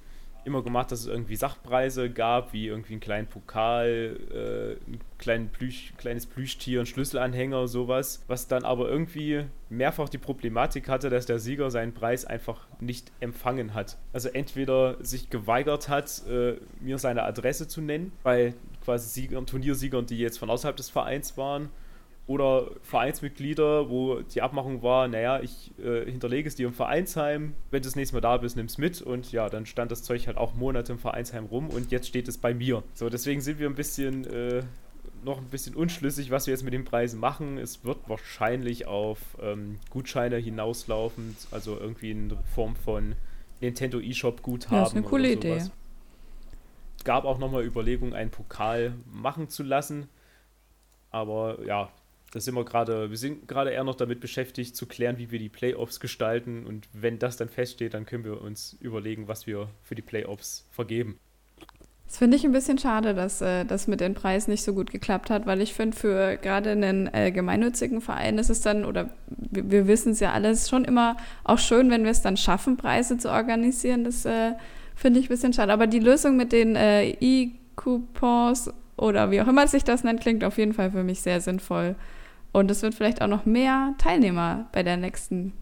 [0.45, 5.49] immer gemacht, dass es irgendwie Sachpreise gab, wie irgendwie einen kleinen Pokal, äh, ein kleinen
[5.49, 11.27] Plüsch, kleines Plüschtier, ein Schlüsselanhänger, sowas, was dann aber irgendwie mehrfach die Problematik hatte, dass
[11.27, 13.99] der Sieger seinen Preis einfach nicht empfangen hat.
[14.13, 20.07] Also entweder sich geweigert hat, äh, mir seine Adresse zu nennen, bei quasi Siegern, Turniersiegern,
[20.07, 21.71] die jetzt von außerhalb des Vereins waren,
[22.27, 27.83] oder Vereinsmitglieder, wo die Abmachung war, naja, ich äh, hinterlege es dir im Vereinsheim, wenn
[27.83, 30.27] du das nächste Mal da bist, nimm es mit und ja, dann stand das Zeug
[30.29, 32.85] halt auch Monate im Vereinsheim rum und jetzt steht es bei mir.
[32.95, 34.63] So, deswegen sind wir ein bisschen äh,
[35.25, 37.59] noch ein bisschen unschlüssig, was wir jetzt mit den Preisen machen.
[37.59, 43.15] Es wird wahrscheinlich auf ähm, Gutscheine hinauslaufen, also irgendwie in Form von
[43.61, 44.79] Nintendo eShop Guthaben.
[44.79, 45.63] Ja, ist eine coole Idee.
[46.97, 50.09] Es gab auch nochmal Überlegungen, einen Pokal machen zu lassen.
[51.11, 51.91] Aber ja,
[52.33, 55.39] da sind wir gerade, wir sind gerade eher noch damit beschäftigt zu klären, wie wir
[55.39, 59.69] die Playoffs gestalten und wenn das dann feststeht, dann können wir uns überlegen, was wir
[59.83, 61.19] für die Playoffs vergeben.
[62.07, 64.91] Das finde ich ein bisschen schade, dass äh, das mit den Preisen nicht so gut
[64.91, 69.11] geklappt hat, weil ich finde, für gerade einen äh, gemeinnützigen Verein ist es dann, oder
[69.29, 72.77] wir, wir wissen es ja alles, schon immer auch schön, wenn wir es dann schaffen,
[72.77, 74.05] Preise zu organisieren.
[74.05, 74.53] Das äh,
[74.95, 75.73] finde ich ein bisschen schade.
[75.73, 80.45] Aber die Lösung mit den äh, E-Coupons oder wie auch immer sich das nennt, klingt
[80.45, 81.97] auf jeden Fall für mich sehr sinnvoll.
[82.53, 85.53] Und es wird vielleicht auch noch mehr Teilnehmer bei der nächsten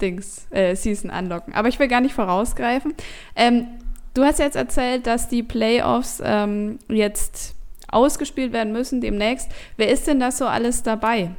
[0.00, 1.54] Dings, äh, Season anlocken.
[1.54, 2.94] Aber ich will gar nicht vorausgreifen.
[3.36, 3.66] Ähm,
[4.14, 7.54] du hast jetzt erzählt, dass die Playoffs ähm, jetzt
[7.88, 9.50] ausgespielt werden müssen demnächst.
[9.76, 11.30] Wer ist denn da so alles dabei?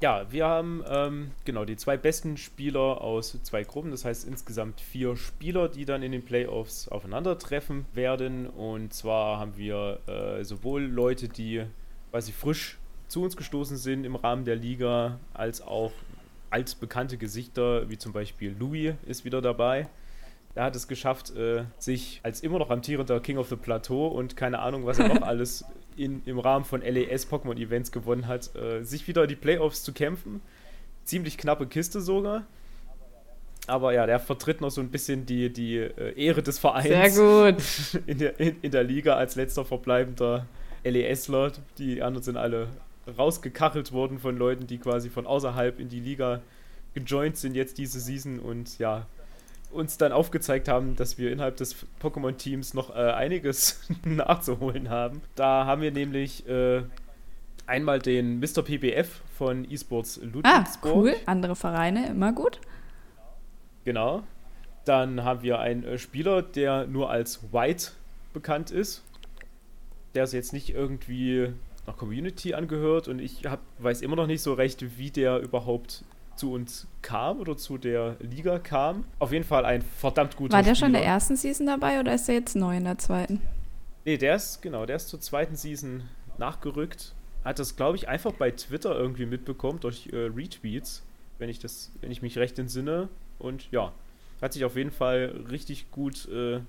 [0.00, 4.80] Ja, wir haben ähm, genau die zwei besten Spieler aus zwei Gruppen, das heißt insgesamt
[4.80, 8.48] vier Spieler, die dann in den Playoffs aufeinandertreffen werden.
[8.48, 11.62] Und zwar haben wir äh, sowohl Leute, die
[12.10, 12.78] quasi frisch
[13.12, 15.92] zu uns gestoßen sind im Rahmen der Liga, als auch
[16.48, 19.86] als bekannte Gesichter, wie zum Beispiel Louis ist wieder dabei.
[20.54, 24.36] Er hat es geschafft, äh, sich als immer noch amtierender King of the Plateau und
[24.36, 25.64] keine Ahnung, was er noch alles
[25.96, 29.82] in, im Rahmen von LES Pokémon Events gewonnen hat, äh, sich wieder in die Playoffs
[29.82, 30.40] zu kämpfen.
[31.04, 32.46] Ziemlich knappe Kiste sogar.
[33.66, 37.14] Aber ja, der vertritt noch so ein bisschen die, die äh, Ehre des Vereins.
[37.14, 38.02] Sehr gut.
[38.06, 40.46] In der, in, in der Liga als letzter verbleibender
[40.82, 41.52] LESler.
[41.78, 42.68] Die anderen sind alle
[43.06, 46.40] rausgekachelt worden von Leuten, die quasi von außerhalb in die Liga
[46.94, 49.06] gejoint sind jetzt diese Season und ja,
[49.70, 55.22] uns dann aufgezeigt haben, dass wir innerhalb des Pokémon-Teams noch äh, einiges nachzuholen haben.
[55.34, 56.82] Da haben wir nämlich äh,
[57.66, 58.62] einmal den Mr.
[58.62, 60.44] PBF von eSports Ludwigsburg.
[60.44, 61.14] Ah, cool.
[61.26, 62.60] Andere Vereine, immer gut.
[63.84, 64.22] Genau.
[64.84, 67.92] Dann haben wir einen äh, Spieler, der nur als White
[68.32, 69.02] bekannt ist.
[70.14, 71.52] Der ist jetzt nicht irgendwie
[71.86, 76.04] nach Community angehört und ich hab, weiß immer noch nicht so recht, wie der überhaupt
[76.36, 79.04] zu uns kam oder zu der Liga kam.
[79.18, 80.76] Auf jeden Fall ein verdammt guter War der Spieler.
[80.76, 83.40] schon in der ersten Season dabei oder ist der jetzt neu in der zweiten?
[84.04, 86.02] Nee, der ist, genau, der ist zur zweiten Season
[86.38, 87.14] nachgerückt.
[87.44, 91.02] Hat das, glaube ich, einfach bei Twitter irgendwie mitbekommen durch äh, Retweets,
[91.38, 93.08] wenn ich das, wenn ich mich recht entsinne.
[93.38, 93.92] Und ja,
[94.40, 96.60] hat sich auf jeden Fall richtig gut äh,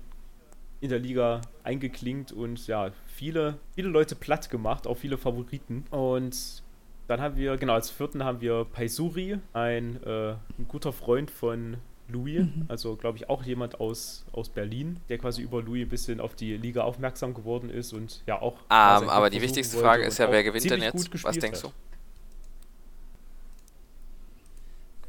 [0.84, 5.84] in der Liga eingeklinkt und ja, viele, viele Leute platt gemacht, auch viele Favoriten.
[5.90, 6.62] Und
[7.08, 11.78] dann haben wir, genau, als vierten haben wir Paisuri, ein, äh, ein guter Freund von
[12.08, 12.66] Louis, Mhm.
[12.68, 16.34] also glaube ich auch jemand aus, aus Berlin, der quasi über Louis ein bisschen auf
[16.34, 18.58] die Liga aufmerksam geworden ist und ja auch.
[18.68, 21.10] sein Ähm, aber die wichtigste Frage ist ja, wer gewinnt denn jetzt?
[21.10, 21.72] gut Was denkst hat.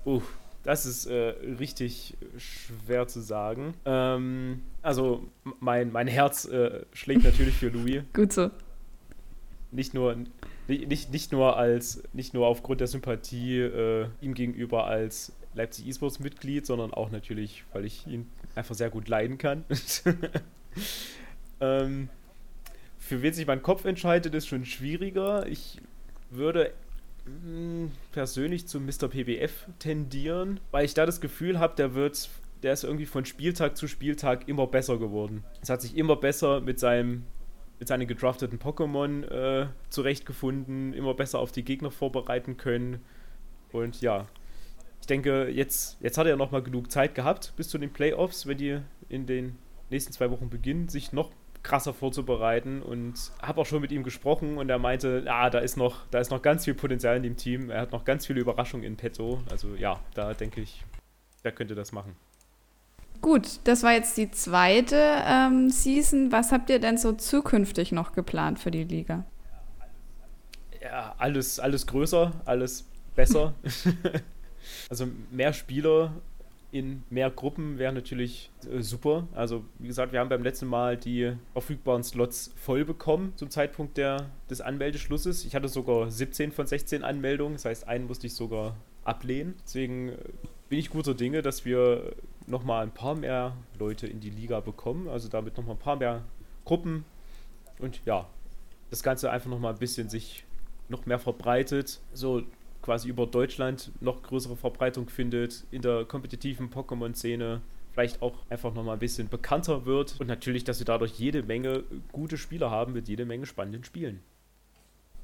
[0.05, 0.09] du?
[0.09, 0.21] Uh,
[0.65, 3.75] das ist äh, richtig schwer zu sagen.
[3.85, 5.27] Ähm, also
[5.59, 8.01] mein, mein Herz äh, schlägt natürlich für Louis.
[8.13, 8.49] Gut so.
[9.71, 10.15] Nicht nur,
[10.67, 15.85] nicht, nicht, nicht nur als, nicht nur aufgrund der Sympathie äh, ihm gegenüber als Leipzig
[15.87, 19.65] E-Sports Mitglied, sondern auch natürlich, weil ich ihn einfach sehr gut leiden kann.
[21.61, 22.09] ähm,
[22.97, 25.45] für wen sich mein Kopf entscheidet, ist schon schwieriger.
[25.45, 25.79] Ich
[26.31, 26.73] würde
[27.25, 29.07] mh, persönlich zu Mr.
[29.09, 32.29] PBF tendieren, weil ich da das Gefühl habe, der wird,
[32.63, 35.43] der ist irgendwie von Spieltag zu Spieltag immer besser geworden.
[35.61, 37.23] Es hat sich immer besser mit seinem
[37.77, 43.01] mit seinen gedrafteten Pokémon äh, zurechtgefunden, immer besser auf die Gegner vorbereiten können.
[43.73, 44.27] Und ja,
[45.01, 48.47] ich denke, jetzt, jetzt hat er noch mal genug Zeit gehabt bis zu den Playoffs,
[48.47, 49.57] wenn die in den
[49.89, 51.31] nächsten zwei Wochen beginnen, sich noch
[51.65, 55.75] krasser vorzubereiten und habe auch schon mit ihm gesprochen und er meinte, ah, da ist
[55.75, 57.69] noch, da ist noch ganz viel Potenzial in dem Team.
[57.69, 59.41] Er hat noch ganz viele Überraschungen in petto.
[59.49, 60.83] Also ja, da denke ich,
[61.43, 62.15] der könnte das machen.
[63.21, 66.31] Gut, das war jetzt die zweite ähm, Season.
[66.31, 69.25] Was habt ihr denn so zukünftig noch geplant für die Liga?
[70.81, 73.55] Ja, alles, alles größer, alles besser.
[74.89, 76.11] also mehr Spieler
[76.75, 79.29] in mehr Gruppen wäre natürlich äh, super.
[79.33, 83.95] Also, wie gesagt, wir haben beim letzten Mal die verfügbaren Slots voll bekommen zum Zeitpunkt
[83.95, 85.45] der, des Anmeldeschlusses.
[85.45, 89.55] Ich hatte sogar 17 von 16 Anmeldungen, das heißt, einen musste ich sogar ablehnen.
[89.63, 90.17] Deswegen äh,
[90.67, 92.13] bin ich guter Dinge, dass wir
[92.45, 95.07] nochmal ein paar mehr Leute in die Liga bekommen.
[95.07, 96.23] Also damit nochmal ein paar mehr
[96.65, 97.05] Gruppen.
[97.79, 98.27] Und ja,
[98.89, 100.43] das Ganze einfach nochmal ein bisschen sich
[100.89, 102.01] noch mehr verbreitet.
[102.11, 102.43] So
[102.85, 107.61] quasi über Deutschland noch größere Verbreitung findet in der kompetitiven Pokémon-Szene
[107.93, 111.83] vielleicht auch einfach nochmal ein bisschen bekannter wird und natürlich, dass wir dadurch jede Menge
[112.11, 114.19] gute Spieler haben mit jede Menge spannenden Spielen.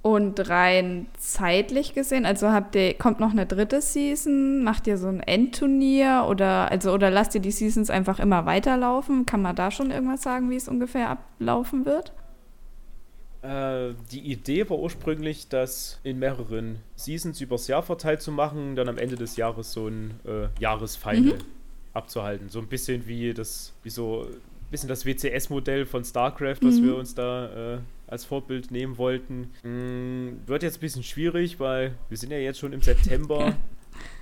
[0.01, 5.07] Und rein zeitlich gesehen, also habt ihr, kommt noch eine dritte Season, macht ihr so
[5.07, 9.27] ein Endturnier oder also oder lasst ihr die Seasons einfach immer weiterlaufen?
[9.27, 12.13] Kann man da schon irgendwas sagen, wie es ungefähr ablaufen wird?
[13.41, 18.87] Äh, die Idee war ursprünglich, das in mehreren Seasons übers Jahr verteilt zu machen, dann
[18.87, 21.43] am Ende des Jahres so ein äh, Jahresfinal mhm.
[21.93, 22.49] abzuhalten.
[22.49, 26.85] So ein bisschen wie das, wie so ein bisschen das WCS-Modell von StarCraft, was mhm.
[26.85, 29.49] wir uns da äh, als Vorbild nehmen wollten.
[29.63, 33.55] Mm, wird jetzt ein bisschen schwierig, weil wir sind ja jetzt schon im September.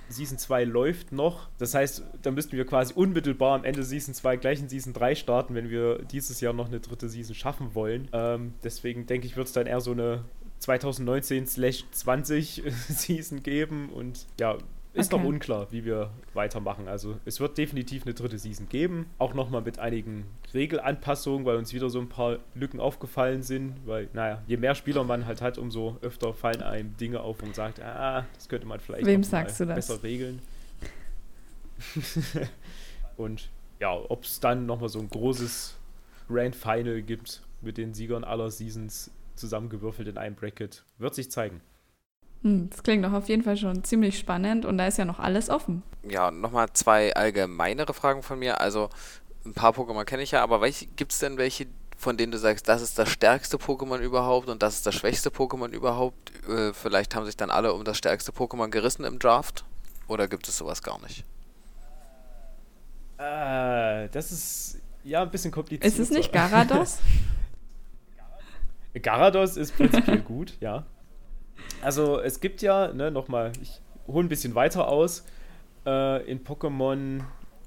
[0.08, 1.48] Season 2 läuft noch.
[1.58, 5.14] Das heißt, da müssten wir quasi unmittelbar am Ende Season 2 gleich in Season 3
[5.14, 8.08] starten, wenn wir dieses Jahr noch eine dritte Season schaffen wollen.
[8.12, 10.24] Ähm, deswegen denke ich, wird es dann eher so eine
[10.60, 14.58] 2019-20 Season geben und ja,
[14.92, 15.22] ist okay.
[15.22, 16.88] noch unklar, wie wir weitermachen.
[16.88, 19.06] Also es wird definitiv eine dritte Season geben.
[19.18, 23.76] Auch nochmal mit einigen Regelanpassungen, weil uns wieder so ein paar Lücken aufgefallen sind.
[23.86, 27.54] Weil, naja, je mehr Spieler man halt hat, umso öfter fallen einem Dinge auf und
[27.54, 29.76] sagt, ah, das könnte man vielleicht Wem sagst du das?
[29.76, 30.42] besser regeln.
[33.16, 33.48] und
[33.78, 35.76] ja, ob es dann nochmal so ein großes
[36.28, 41.60] Grand Final gibt mit den Siegern aller Seasons zusammengewürfelt in einem Bracket, wird sich zeigen.
[42.42, 45.18] Hm, das klingt doch auf jeden Fall schon ziemlich spannend und da ist ja noch
[45.18, 45.82] alles offen.
[46.08, 48.60] Ja, nochmal zwei allgemeinere Fragen von mir.
[48.60, 48.88] Also
[49.44, 52.68] ein paar Pokémon kenne ich ja, aber gibt es denn welche, von denen du sagst,
[52.68, 56.32] das ist das stärkste Pokémon überhaupt und das ist das schwächste Pokémon überhaupt?
[56.48, 59.64] Äh, vielleicht haben sich dann alle um das stärkste Pokémon gerissen im Draft?
[60.08, 61.24] Oder gibt es sowas gar nicht?
[63.18, 65.84] Äh, das ist ja ein bisschen kompliziert.
[65.84, 66.98] Ist es nicht Garados?
[69.02, 70.86] Garados ist prinzipiell gut, ja.
[71.82, 75.24] Also es gibt ja, ne, nochmal, ich hole ein bisschen weiter aus.
[75.86, 77.22] Äh, in Pokémon,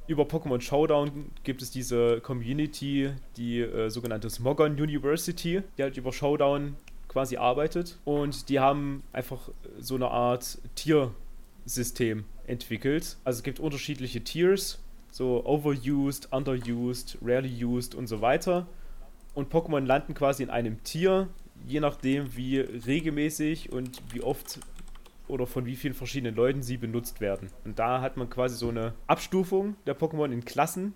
[0.07, 6.13] über Pokémon Showdown gibt es diese Community, die äh, sogenannte Smogon University, die halt über
[6.13, 6.75] Showdown
[7.07, 7.97] quasi arbeitet.
[8.05, 13.17] Und die haben einfach so eine Art Tiersystem entwickelt.
[13.23, 14.79] Also es gibt unterschiedliche Tiers,
[15.11, 18.67] so overused, underused, rarely used und so weiter.
[19.33, 21.29] Und Pokémon landen quasi in einem Tier,
[21.67, 24.59] je nachdem, wie regelmäßig und wie oft
[25.27, 27.49] oder von wie vielen verschiedenen Leuten sie benutzt werden.
[27.63, 30.93] Und da hat man quasi so eine Abstufung der Pokémon in Klassen,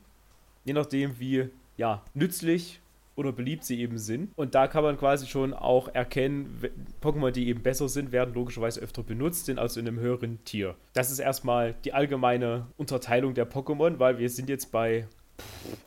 [0.65, 2.81] je nachdem, wie ja, nützlich
[3.15, 4.31] oder beliebt sie eben sind.
[4.37, 6.61] Und da kann man quasi schon auch erkennen,
[7.01, 10.75] Pokémon, die eben besser sind, werden logischerweise öfter benutzt, sind also in einem höheren Tier.
[10.93, 15.07] Das ist erstmal die allgemeine Unterteilung der Pokémon, weil wir sind jetzt bei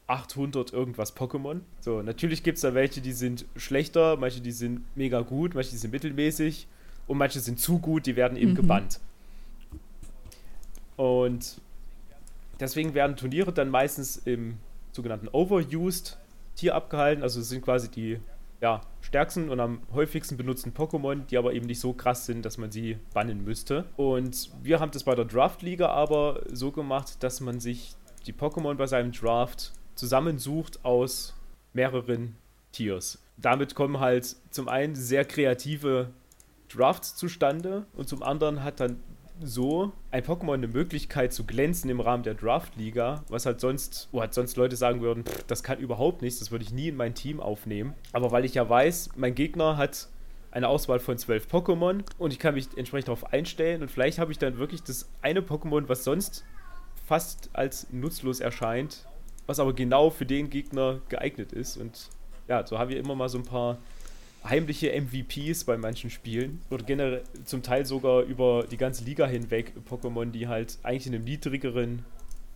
[0.07, 1.61] 800 irgendwas Pokémon.
[1.81, 5.71] So, natürlich gibt es da welche, die sind schlechter, manche, die sind mega gut, manche,
[5.71, 6.67] die sind mittelmäßig
[7.07, 8.57] und manche sind zu gut, die werden eben mhm.
[8.57, 9.01] gebannt.
[10.97, 11.61] Und
[12.59, 14.59] deswegen werden Turniere dann meistens im
[14.93, 16.19] sogenannten Overused
[16.57, 17.23] Tier abgehalten.
[17.23, 18.19] Also es sind quasi die
[18.61, 22.59] ja, stärksten und am häufigsten benutzten Pokémon, die aber eben nicht so krass sind, dass
[22.59, 23.87] man sie bannen müsste.
[23.97, 27.95] Und wir haben das bei der Draft-Liga aber so gemacht, dass man sich
[28.27, 31.35] die Pokémon bei seinem Draft zusammensucht aus
[31.73, 32.37] mehreren
[32.73, 33.23] Tiers.
[33.37, 36.11] Damit kommen halt zum einen sehr kreative
[36.69, 39.03] Drafts zustande und zum anderen hat dann
[39.43, 44.21] so ein Pokémon eine Möglichkeit zu glänzen im Rahmen der Draft-Liga, was halt sonst, wo
[44.21, 46.97] halt sonst Leute sagen würden, pff, das kann überhaupt nichts, das würde ich nie in
[46.97, 47.95] mein Team aufnehmen.
[48.13, 50.09] Aber weil ich ja weiß, mein Gegner hat
[50.51, 54.33] eine Auswahl von zwölf Pokémon und ich kann mich entsprechend darauf einstellen und vielleicht habe
[54.33, 56.45] ich dann wirklich das eine Pokémon, was sonst
[57.11, 59.05] fast als nutzlos erscheint,
[59.47, 61.77] was aber genau für den Gegner geeignet ist.
[61.77, 62.09] Und
[62.47, 63.79] ja, so haben wir immer mal so ein paar
[64.45, 69.73] heimliche MVPs bei manchen Spielen oder generell zum Teil sogar über die ganze Liga hinweg
[69.91, 72.05] Pokémon, die halt eigentlich in einem niedrigeren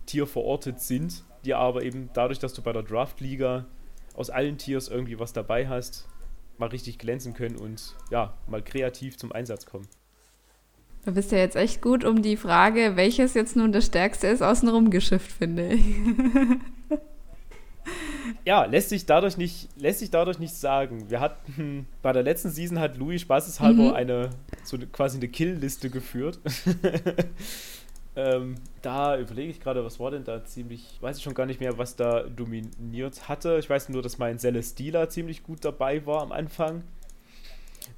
[0.05, 3.65] Tier verortet sind, die aber eben dadurch, dass du bei der Draft-Liga
[4.13, 6.07] aus allen Tiers irgendwie was dabei hast,
[6.57, 9.89] mal richtig glänzen können und ja, mal kreativ zum Einsatz kommen.
[11.05, 14.41] Du bist ja jetzt echt gut um die Frage, welches jetzt nun das stärkste ist,
[14.41, 15.85] außenrum geschifft, finde ich.
[18.45, 21.09] ja, lässt sich dadurch nicht, lässt sich dadurch nicht sagen.
[21.09, 23.93] Wir hatten bei der letzten Season hat Louis spaßeshalber mhm.
[23.93, 24.29] eine
[24.63, 26.39] so eine, quasi eine Kill-Liste geführt.
[28.17, 31.59] Ähm, da überlege ich gerade, was war denn da ziemlich, weiß ich schon gar nicht
[31.59, 33.57] mehr, was da dominiert hatte.
[33.59, 36.83] Ich weiß nur, dass mein Celesteela ziemlich gut dabei war am Anfang.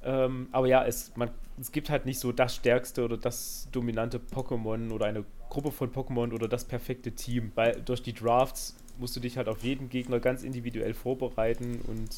[0.04, 4.18] Ähm, aber ja, es, man, es gibt halt nicht so das stärkste oder das dominante
[4.18, 7.52] Pokémon oder eine Gruppe von Pokémon oder das perfekte Team.
[7.54, 12.10] Weil durch die Drafts musst du dich halt auf jeden Gegner ganz individuell vorbereiten und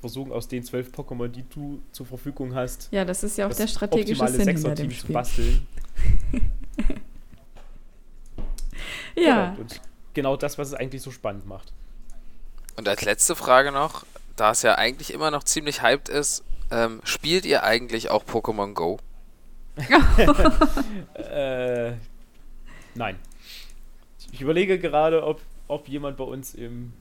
[0.00, 3.50] versuchen aus den zwölf Pokémon, die du zur Verfügung hast, Ja, das ist ja auch
[3.50, 5.14] das der strategische Sinn hinter dem Sechser-Team zu Spiel.
[5.14, 5.66] basteln.
[9.16, 9.60] Ja, Genau.
[9.60, 9.80] Und
[10.12, 11.72] genau das, was es eigentlich so spannend macht.
[12.76, 14.04] Und als letzte Frage noch,
[14.36, 16.42] da es ja eigentlich immer noch ziemlich hyped ist,
[16.74, 18.98] ähm, spielt ihr eigentlich auch Pokémon Go?
[21.14, 21.92] Äh,
[22.94, 23.16] nein.
[24.32, 26.92] Ich überlege gerade, ob, ob jemand bei uns im,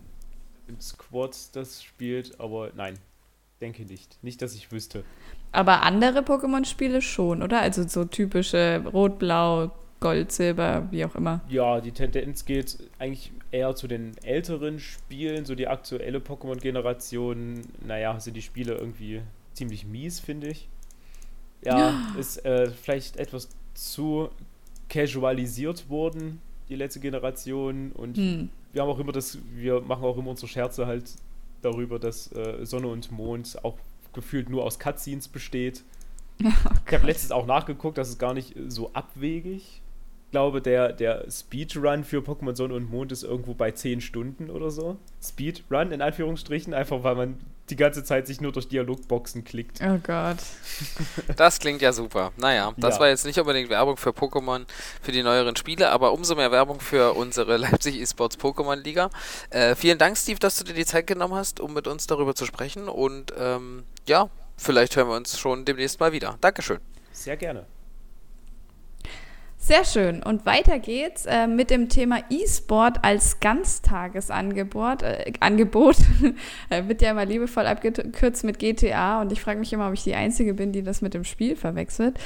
[0.68, 2.98] im Squad das spielt, aber nein.
[3.62, 4.18] Denke nicht.
[4.24, 5.04] Nicht, dass ich wüsste.
[5.52, 7.62] aber andere Pokémon-Spiele schon, oder?
[7.62, 11.42] Also so typische Rot, Blau, Gold, Silber, wie auch immer.
[11.48, 15.46] Ja, die Tendenz geht eigentlich eher zu den älteren Spielen.
[15.46, 19.22] So die aktuelle Pokémon-Generation, naja, sind die Spiele irgendwie
[19.54, 20.70] ziemlich mies, finde ich.
[21.64, 24.30] Ja, ist äh, vielleicht etwas zu
[24.90, 27.92] casualisiert worden, die letzte Generation.
[27.94, 28.50] Und Hm.
[28.74, 31.12] wir haben auch immer das, wir machen auch immer unsere Scherze halt
[31.62, 33.78] darüber, dass äh, Sonne und Mond auch
[34.14, 35.84] gefühlt nur aus Cutscenes besteht.
[36.44, 36.50] Oh
[36.88, 39.82] Ich habe letztens auch nachgeguckt, das ist gar nicht so abwegig.
[40.26, 44.50] Ich glaube, der, der Speedrun für Pokémon Sonne und Mond ist irgendwo bei 10 Stunden
[44.50, 44.98] oder so.
[45.22, 47.38] Speedrun in Anführungsstrichen, einfach weil man
[47.70, 49.80] die ganze Zeit sich nur durch Dialogboxen klickt.
[49.82, 50.38] Oh Gott.
[51.38, 52.32] Das klingt ja super.
[52.38, 53.02] Naja, das Ja.
[53.02, 54.66] war jetzt nicht unbedingt Werbung für Pokémon
[55.02, 59.10] für die neueren Spiele, aber umso mehr Werbung für unsere Leipzig eSports Pokémon Liga.
[59.50, 62.36] Äh, vielen Dank, Steve, dass du dir die Zeit genommen hast, um mit uns darüber
[62.36, 62.90] zu sprechen.
[62.90, 66.38] Und ähm, ja, vielleicht hören wir uns schon demnächst mal wieder.
[66.42, 66.80] Dankeschön.
[67.12, 67.66] Sehr gerne.
[69.66, 70.22] Sehr schön.
[70.22, 75.04] Und weiter geht's äh, mit dem Thema E-Sport als Ganztagesangebot.
[75.04, 75.96] Äh, Angebot
[76.70, 80.04] Äh, wird ja immer liebevoll abgekürzt mit GTA und ich frage mich immer, ob ich
[80.04, 82.18] die Einzige bin, die das mit dem Spiel verwechselt.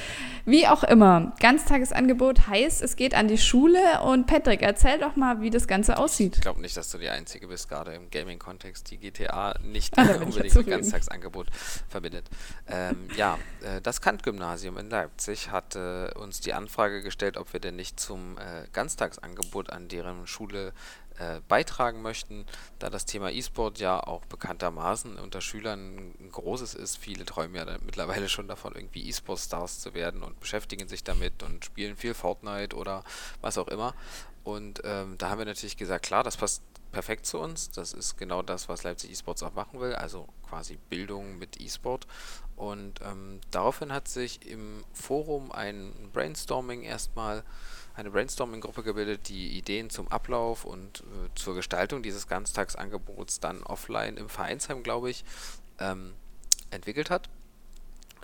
[0.45, 5.41] Wie auch immer, Ganztagesangebot heißt, es geht an die Schule und Patrick, erzähl doch mal,
[5.41, 6.35] wie das Ganze aussieht.
[6.35, 10.03] Ich glaube nicht, dass du die Einzige bist, gerade im Gaming-Kontext, die GTA nicht Ah,
[10.21, 10.67] unbedingt mit.
[10.67, 11.47] Ganztagsangebot
[11.89, 12.25] verbindet.
[12.69, 17.59] Ähm, ja, äh, das Kant-Gymnasium in Leipzig hat äh, uns die Anfrage gestellt, ob wir
[17.59, 20.71] denn nicht zum äh, Ganztagsangebot an deren Schule
[21.19, 22.45] äh, beitragen möchten,
[22.79, 26.97] da das Thema E-Sport ja auch bekanntermaßen unter Schülern ein großes ist.
[26.97, 31.65] Viele träumen ja mittlerweile schon davon, irgendwie E-Sport-Stars zu werden und beschäftigen sich damit und
[31.65, 33.03] spielen viel Fortnite oder
[33.41, 33.95] was auch immer.
[34.43, 36.61] Und ähm, da haben wir natürlich gesagt, klar, das passt
[36.97, 37.69] perfekt zu uns.
[37.69, 42.07] Das ist genau das, was Leipzig eSports auch machen will, also quasi Bildung mit E-Sport.
[42.55, 47.43] Und ähm, daraufhin hat sich im Forum ein Brainstorming erstmal,
[47.93, 54.17] eine Brainstorming-Gruppe gebildet, die Ideen zum Ablauf und äh, zur Gestaltung dieses Ganztagsangebots dann offline
[54.17, 55.23] im Vereinsheim, glaube ich,
[55.77, 56.15] ähm,
[56.71, 57.29] entwickelt hat.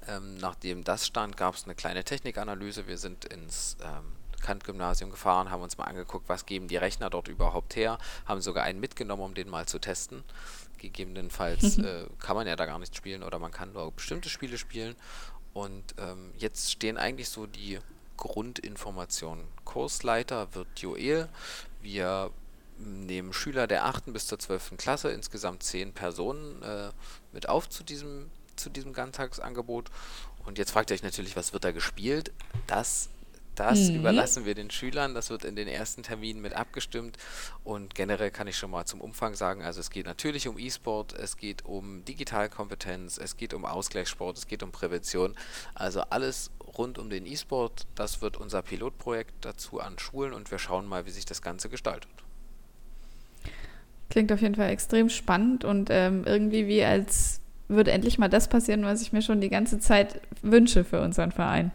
[0.08, 2.88] Ähm, nachdem das stand, gab es eine kleine Technikanalyse.
[2.88, 7.28] Wir sind ins ähm, Kant-Gymnasium gefahren, haben uns mal angeguckt, was geben die Rechner dort
[7.28, 10.24] überhaupt her, haben sogar einen mitgenommen, um den mal zu testen.
[10.78, 14.58] Gegebenenfalls äh, kann man ja da gar nicht spielen oder man kann nur bestimmte Spiele
[14.58, 14.96] spielen.
[15.54, 17.80] Und ähm, jetzt stehen eigentlich so die
[18.18, 19.46] Grundinformationen.
[19.66, 21.30] Kursleiter wird Joel.
[21.82, 22.32] Wir
[22.78, 24.14] nehmen Schüler der 8.
[24.14, 24.78] bis zur 12.
[24.78, 26.90] Klasse, insgesamt 10 Personen, äh,
[27.32, 29.90] mit auf zu diesem, zu diesem Ganztagsangebot.
[30.46, 32.32] Und jetzt fragt ihr euch natürlich, was wird da gespielt?
[32.68, 33.10] Das,
[33.56, 33.96] das Mhm.
[33.98, 35.14] überlassen wir den Schülern.
[35.14, 37.18] Das wird in den ersten Terminen mit abgestimmt.
[37.64, 41.14] Und generell kann ich schon mal zum Umfang sagen, also es geht natürlich um E-Sport,
[41.14, 45.36] es geht um Digitalkompetenz, es geht um Ausgleichssport, es geht um Prävention.
[45.76, 47.86] Also alles rund um den E-Sport.
[47.96, 51.70] Das wird unser Pilotprojekt dazu an Schulen und wir schauen mal, wie sich das Ganze
[51.70, 52.10] gestaltet.
[54.10, 58.48] Klingt auf jeden Fall extrem spannend und ähm, irgendwie wie als würde endlich mal das
[58.48, 61.72] passieren, was ich mir schon die ganze Zeit wünsche für unseren Verein.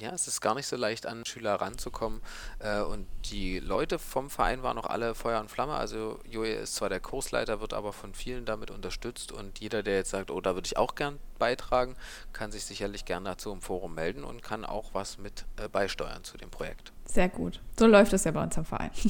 [0.00, 2.20] Ja, es ist gar nicht so leicht, an Schüler ranzukommen.
[2.60, 5.74] Äh, und die Leute vom Verein waren auch alle Feuer und Flamme.
[5.74, 9.32] Also Joel ist zwar der Kursleiter, wird aber von vielen damit unterstützt.
[9.32, 11.96] Und jeder, der jetzt sagt, oh, da würde ich auch gern beitragen,
[12.32, 16.22] kann sich sicherlich gern dazu im Forum melden und kann auch was mit äh, beisteuern
[16.22, 16.92] zu dem Projekt.
[17.04, 17.60] Sehr gut.
[17.78, 18.90] So läuft es ja bei uns am Verein.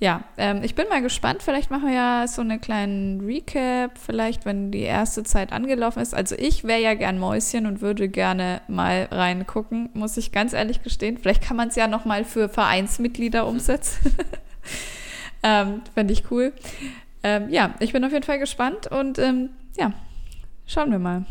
[0.00, 1.42] ja, ähm, ich bin mal gespannt.
[1.42, 6.14] Vielleicht machen wir ja so einen kleinen Recap, vielleicht, wenn die erste Zeit angelaufen ist.
[6.14, 10.82] Also ich wäre ja gern Mäuschen und würde gerne mal reingucken, muss ich ganz ehrlich
[10.82, 11.18] gestehen.
[11.18, 14.14] Vielleicht kann man es ja noch mal für Vereinsmitglieder umsetzen.
[15.42, 16.52] ähm, Fände ich cool.
[17.24, 19.92] Ähm, ja, ich bin auf jeden Fall gespannt und ähm, ja,
[20.66, 21.24] schauen wir mal.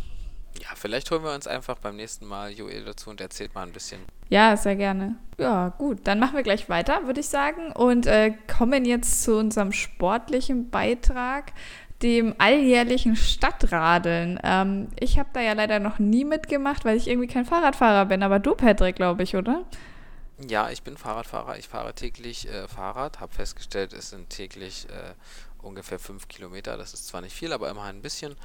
[0.61, 3.71] Ja, vielleicht holen wir uns einfach beim nächsten Mal Joel dazu und erzählt mal ein
[3.71, 3.99] bisschen.
[4.29, 5.15] Ja, sehr gerne.
[5.37, 5.99] Ja, gut.
[6.05, 7.71] Dann machen wir gleich weiter, würde ich sagen.
[7.71, 11.53] Und äh, kommen jetzt zu unserem sportlichen Beitrag,
[12.01, 14.39] dem alljährlichen Stadtradeln.
[14.43, 18.23] Ähm, ich habe da ja leider noch nie mitgemacht, weil ich irgendwie kein Fahrradfahrer bin.
[18.23, 19.65] Aber du, Patrick, glaube ich, oder?
[20.47, 21.57] Ja, ich bin Fahrradfahrer.
[21.57, 23.19] Ich fahre täglich äh, Fahrrad.
[23.19, 25.13] Habe festgestellt, es sind täglich äh,
[25.67, 26.77] ungefähr fünf Kilometer.
[26.77, 28.35] Das ist zwar nicht viel, aber immerhin ein bisschen.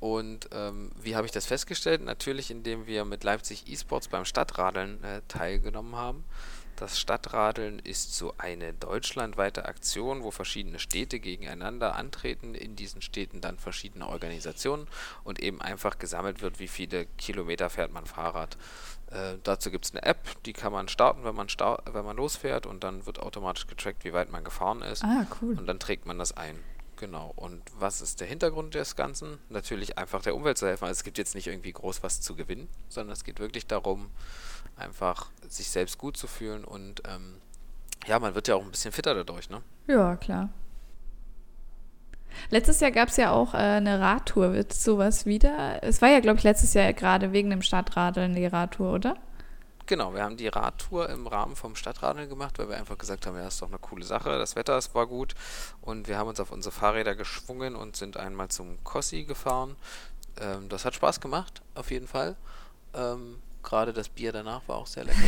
[0.00, 2.02] Und ähm, wie habe ich das festgestellt?
[2.02, 6.24] Natürlich, indem wir mit Leipzig eSports beim Stadtradeln äh, teilgenommen haben.
[6.80, 13.42] Das Stadtradeln ist so eine deutschlandweite Aktion, wo verschiedene Städte gegeneinander antreten, in diesen Städten
[13.42, 14.88] dann verschiedene Organisationen
[15.22, 18.56] und eben einfach gesammelt wird, wie viele Kilometer fährt man Fahrrad.
[19.10, 22.16] Äh, dazu gibt es eine App, die kann man starten, wenn man, sta wenn man
[22.16, 25.04] losfährt und dann wird automatisch getrackt, wie weit man gefahren ist.
[25.04, 25.58] Ah, cool.
[25.58, 26.58] Und dann trägt man das ein.
[27.00, 27.32] Genau.
[27.34, 29.38] Und was ist der Hintergrund des Ganzen?
[29.48, 30.84] Natürlich einfach der Umwelt zu helfen.
[30.84, 34.10] Also es gibt jetzt nicht irgendwie groß was zu gewinnen, sondern es geht wirklich darum,
[34.76, 37.36] einfach sich selbst gut zu fühlen und ähm,
[38.06, 39.62] ja, man wird ja auch ein bisschen fitter dadurch, ne?
[39.86, 40.50] Ja, klar.
[42.50, 44.52] Letztes Jahr gab es ja auch äh, eine Radtour.
[44.52, 45.82] Wird sowas wieder?
[45.82, 49.16] Es war ja, glaube ich, letztes Jahr gerade wegen dem Stadtradeln die Radtour, oder?
[49.90, 53.36] Genau, wir haben die Radtour im Rahmen vom Stadtradeln gemacht, weil wir einfach gesagt haben,
[53.36, 55.34] ja, ist doch eine coole Sache, das Wetter ist, war gut
[55.80, 59.74] und wir haben uns auf unsere Fahrräder geschwungen und sind einmal zum Kossi gefahren.
[60.40, 62.36] Ähm, das hat Spaß gemacht, auf jeden Fall.
[62.94, 65.18] Ähm, Gerade das Bier danach war auch sehr lecker.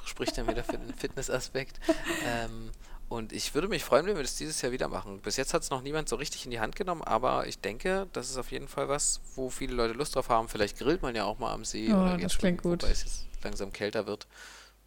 [0.00, 1.78] Das spricht dann wieder für den Fitnessaspekt.
[2.26, 2.72] Ähm,
[3.10, 5.20] und ich würde mich freuen, wenn wir das dieses Jahr wieder machen.
[5.20, 8.06] Bis jetzt hat es noch niemand so richtig in die Hand genommen, aber ich denke,
[8.12, 10.48] das ist auf jeden Fall was, wo viele Leute Lust drauf haben.
[10.48, 12.82] Vielleicht grillt man ja auch mal am See Oh, oder das geht klingt gut.
[12.82, 14.26] wobei es jetzt langsam kälter wird.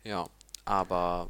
[0.06, 0.26] Ja,
[0.64, 1.30] aber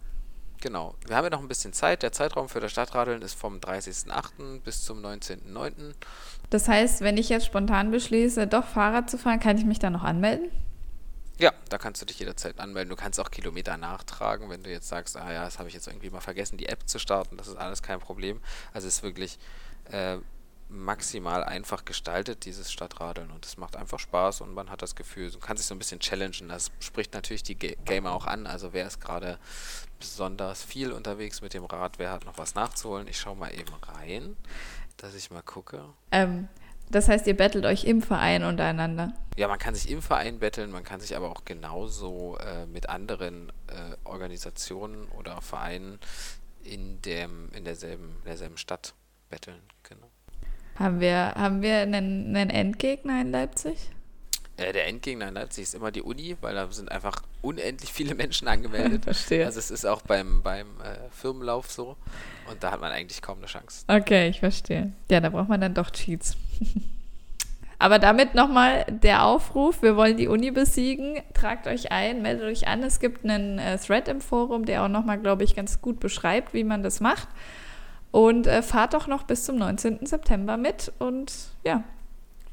[0.61, 0.93] genau.
[1.07, 2.03] Wir haben ja noch ein bisschen Zeit.
[2.03, 4.61] Der Zeitraum für das Stadtradeln ist vom 30.08.
[4.61, 5.93] bis zum 19.09.
[6.51, 9.93] Das heißt, wenn ich jetzt spontan beschließe, doch Fahrrad zu fahren, kann ich mich dann
[9.93, 10.51] noch anmelden?
[11.39, 12.89] Ja, da kannst du dich jederzeit anmelden.
[12.89, 15.87] Du kannst auch Kilometer nachtragen, wenn du jetzt sagst, ah ja, das habe ich jetzt
[15.87, 17.37] irgendwie mal vergessen, die App zu starten.
[17.37, 18.39] Das ist alles kein Problem.
[18.71, 19.39] Also es ist wirklich
[19.91, 20.17] äh,
[20.69, 23.31] maximal einfach gestaltet, dieses Stadtradeln.
[23.31, 25.79] Und es macht einfach Spaß und man hat das Gefühl, du kannst sich so ein
[25.79, 26.49] bisschen challengen.
[26.49, 28.47] Das spricht natürlich die Ga Gamer auch an.
[28.47, 29.39] Also wer ist gerade
[29.99, 33.07] besonders viel unterwegs mit dem Rad, wer hat noch was nachzuholen.
[33.07, 34.35] Ich schaue mal eben rein,
[34.97, 35.85] dass ich mal gucke.
[36.11, 36.47] Ähm,
[36.89, 39.13] das heißt, ihr bettelt euch im Verein untereinander.
[39.35, 42.89] Ja, man kann sich im Verein betteln, man kann sich aber auch genauso äh, mit
[42.89, 45.99] anderen äh, Organisationen oder Vereinen
[46.63, 48.93] in, dem, in derselben, in derselben Stadt
[49.29, 49.61] betteln.
[49.83, 50.07] Genau.
[50.75, 53.89] Haben wir, haben wir einen, einen Endgegner in Leipzig?
[54.57, 58.13] Äh, der Endgegner in Leipzig ist immer die Uni, weil da sind einfach unendlich viele
[58.13, 59.03] Menschen angemeldet.
[59.05, 59.45] Verstehe.
[59.45, 61.97] Also es ist auch beim, beim äh, Firmenlauf so
[62.49, 63.85] und da hat man eigentlich kaum eine Chance.
[63.87, 64.93] Okay, ich verstehe.
[65.09, 66.37] Ja, da braucht man dann doch Cheats.
[67.79, 71.17] Aber damit nochmal der Aufruf, wir wollen die Uni besiegen.
[71.33, 72.81] Tragt euch ein, meldet euch an.
[72.81, 76.53] Es gibt einen äh, Thread im Forum, der auch nochmal, glaube ich, ganz gut beschreibt,
[76.53, 77.27] wie man das macht.
[78.11, 80.05] Und äh, fahrt doch noch bis zum 19.
[80.05, 81.33] September mit und
[81.65, 81.83] ja,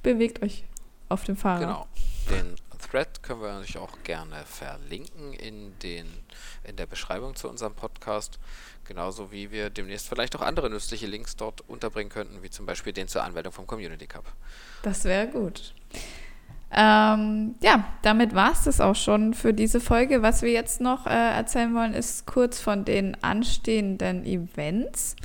[0.03, 0.64] bewegt euch
[1.11, 1.61] auf dem Fahrrad.
[1.61, 1.86] Genau.
[2.30, 6.06] Den Thread können wir natürlich auch gerne verlinken in, den,
[6.64, 8.38] in der Beschreibung zu unserem Podcast.
[8.84, 12.92] Genauso wie wir demnächst vielleicht auch andere nützliche Links dort unterbringen könnten, wie zum Beispiel
[12.92, 14.24] den zur Anmeldung vom Community Cup.
[14.82, 15.74] Das wäre gut.
[16.72, 20.22] Ähm, ja, damit war es das auch schon für diese Folge.
[20.22, 25.16] Was wir jetzt noch äh, erzählen wollen, ist kurz von den anstehenden Events.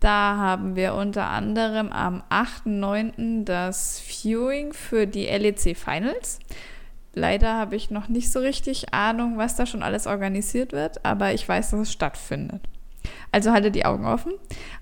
[0.00, 3.44] Da haben wir unter anderem am 8.9.
[3.44, 6.40] das Viewing für die LEC Finals.
[7.12, 11.34] Leider habe ich noch nicht so richtig Ahnung, was da schon alles organisiert wird, aber
[11.34, 12.62] ich weiß, dass es stattfindet.
[13.30, 14.32] Also haltet die Augen offen.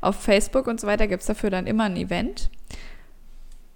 [0.01, 2.51] Auf Facebook und so weiter gibt es dafür dann immer ein Event.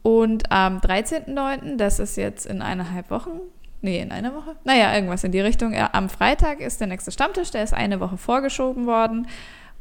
[0.03, 3.41] Und am 13.09., das ist jetzt in eineinhalb Wochen,
[3.81, 5.73] nee, in einer Woche, naja, irgendwas in die Richtung.
[5.73, 9.27] Ja, am Freitag ist der nächste Stammtisch, der ist eine Woche vorgeschoben worden.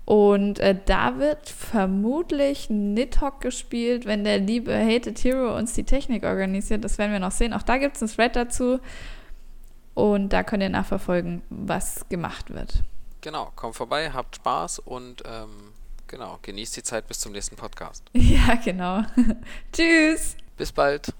[0.05, 6.23] Und äh, da wird vermutlich Nidhogg gespielt, wenn der liebe Hated Hero uns die Technik
[6.23, 6.83] organisiert.
[6.83, 7.53] Das werden wir noch sehen.
[7.53, 8.79] Auch da gibt es ein Thread dazu.
[9.93, 12.83] Und da könnt ihr nachverfolgen, was gemacht wird.
[13.21, 15.73] Genau, kommt vorbei, habt Spaß und ähm,
[16.07, 18.03] genau, genießt die Zeit bis zum nächsten Podcast.
[18.13, 19.03] Ja, genau.
[19.71, 20.35] Tschüss.
[20.57, 21.13] Bis bald.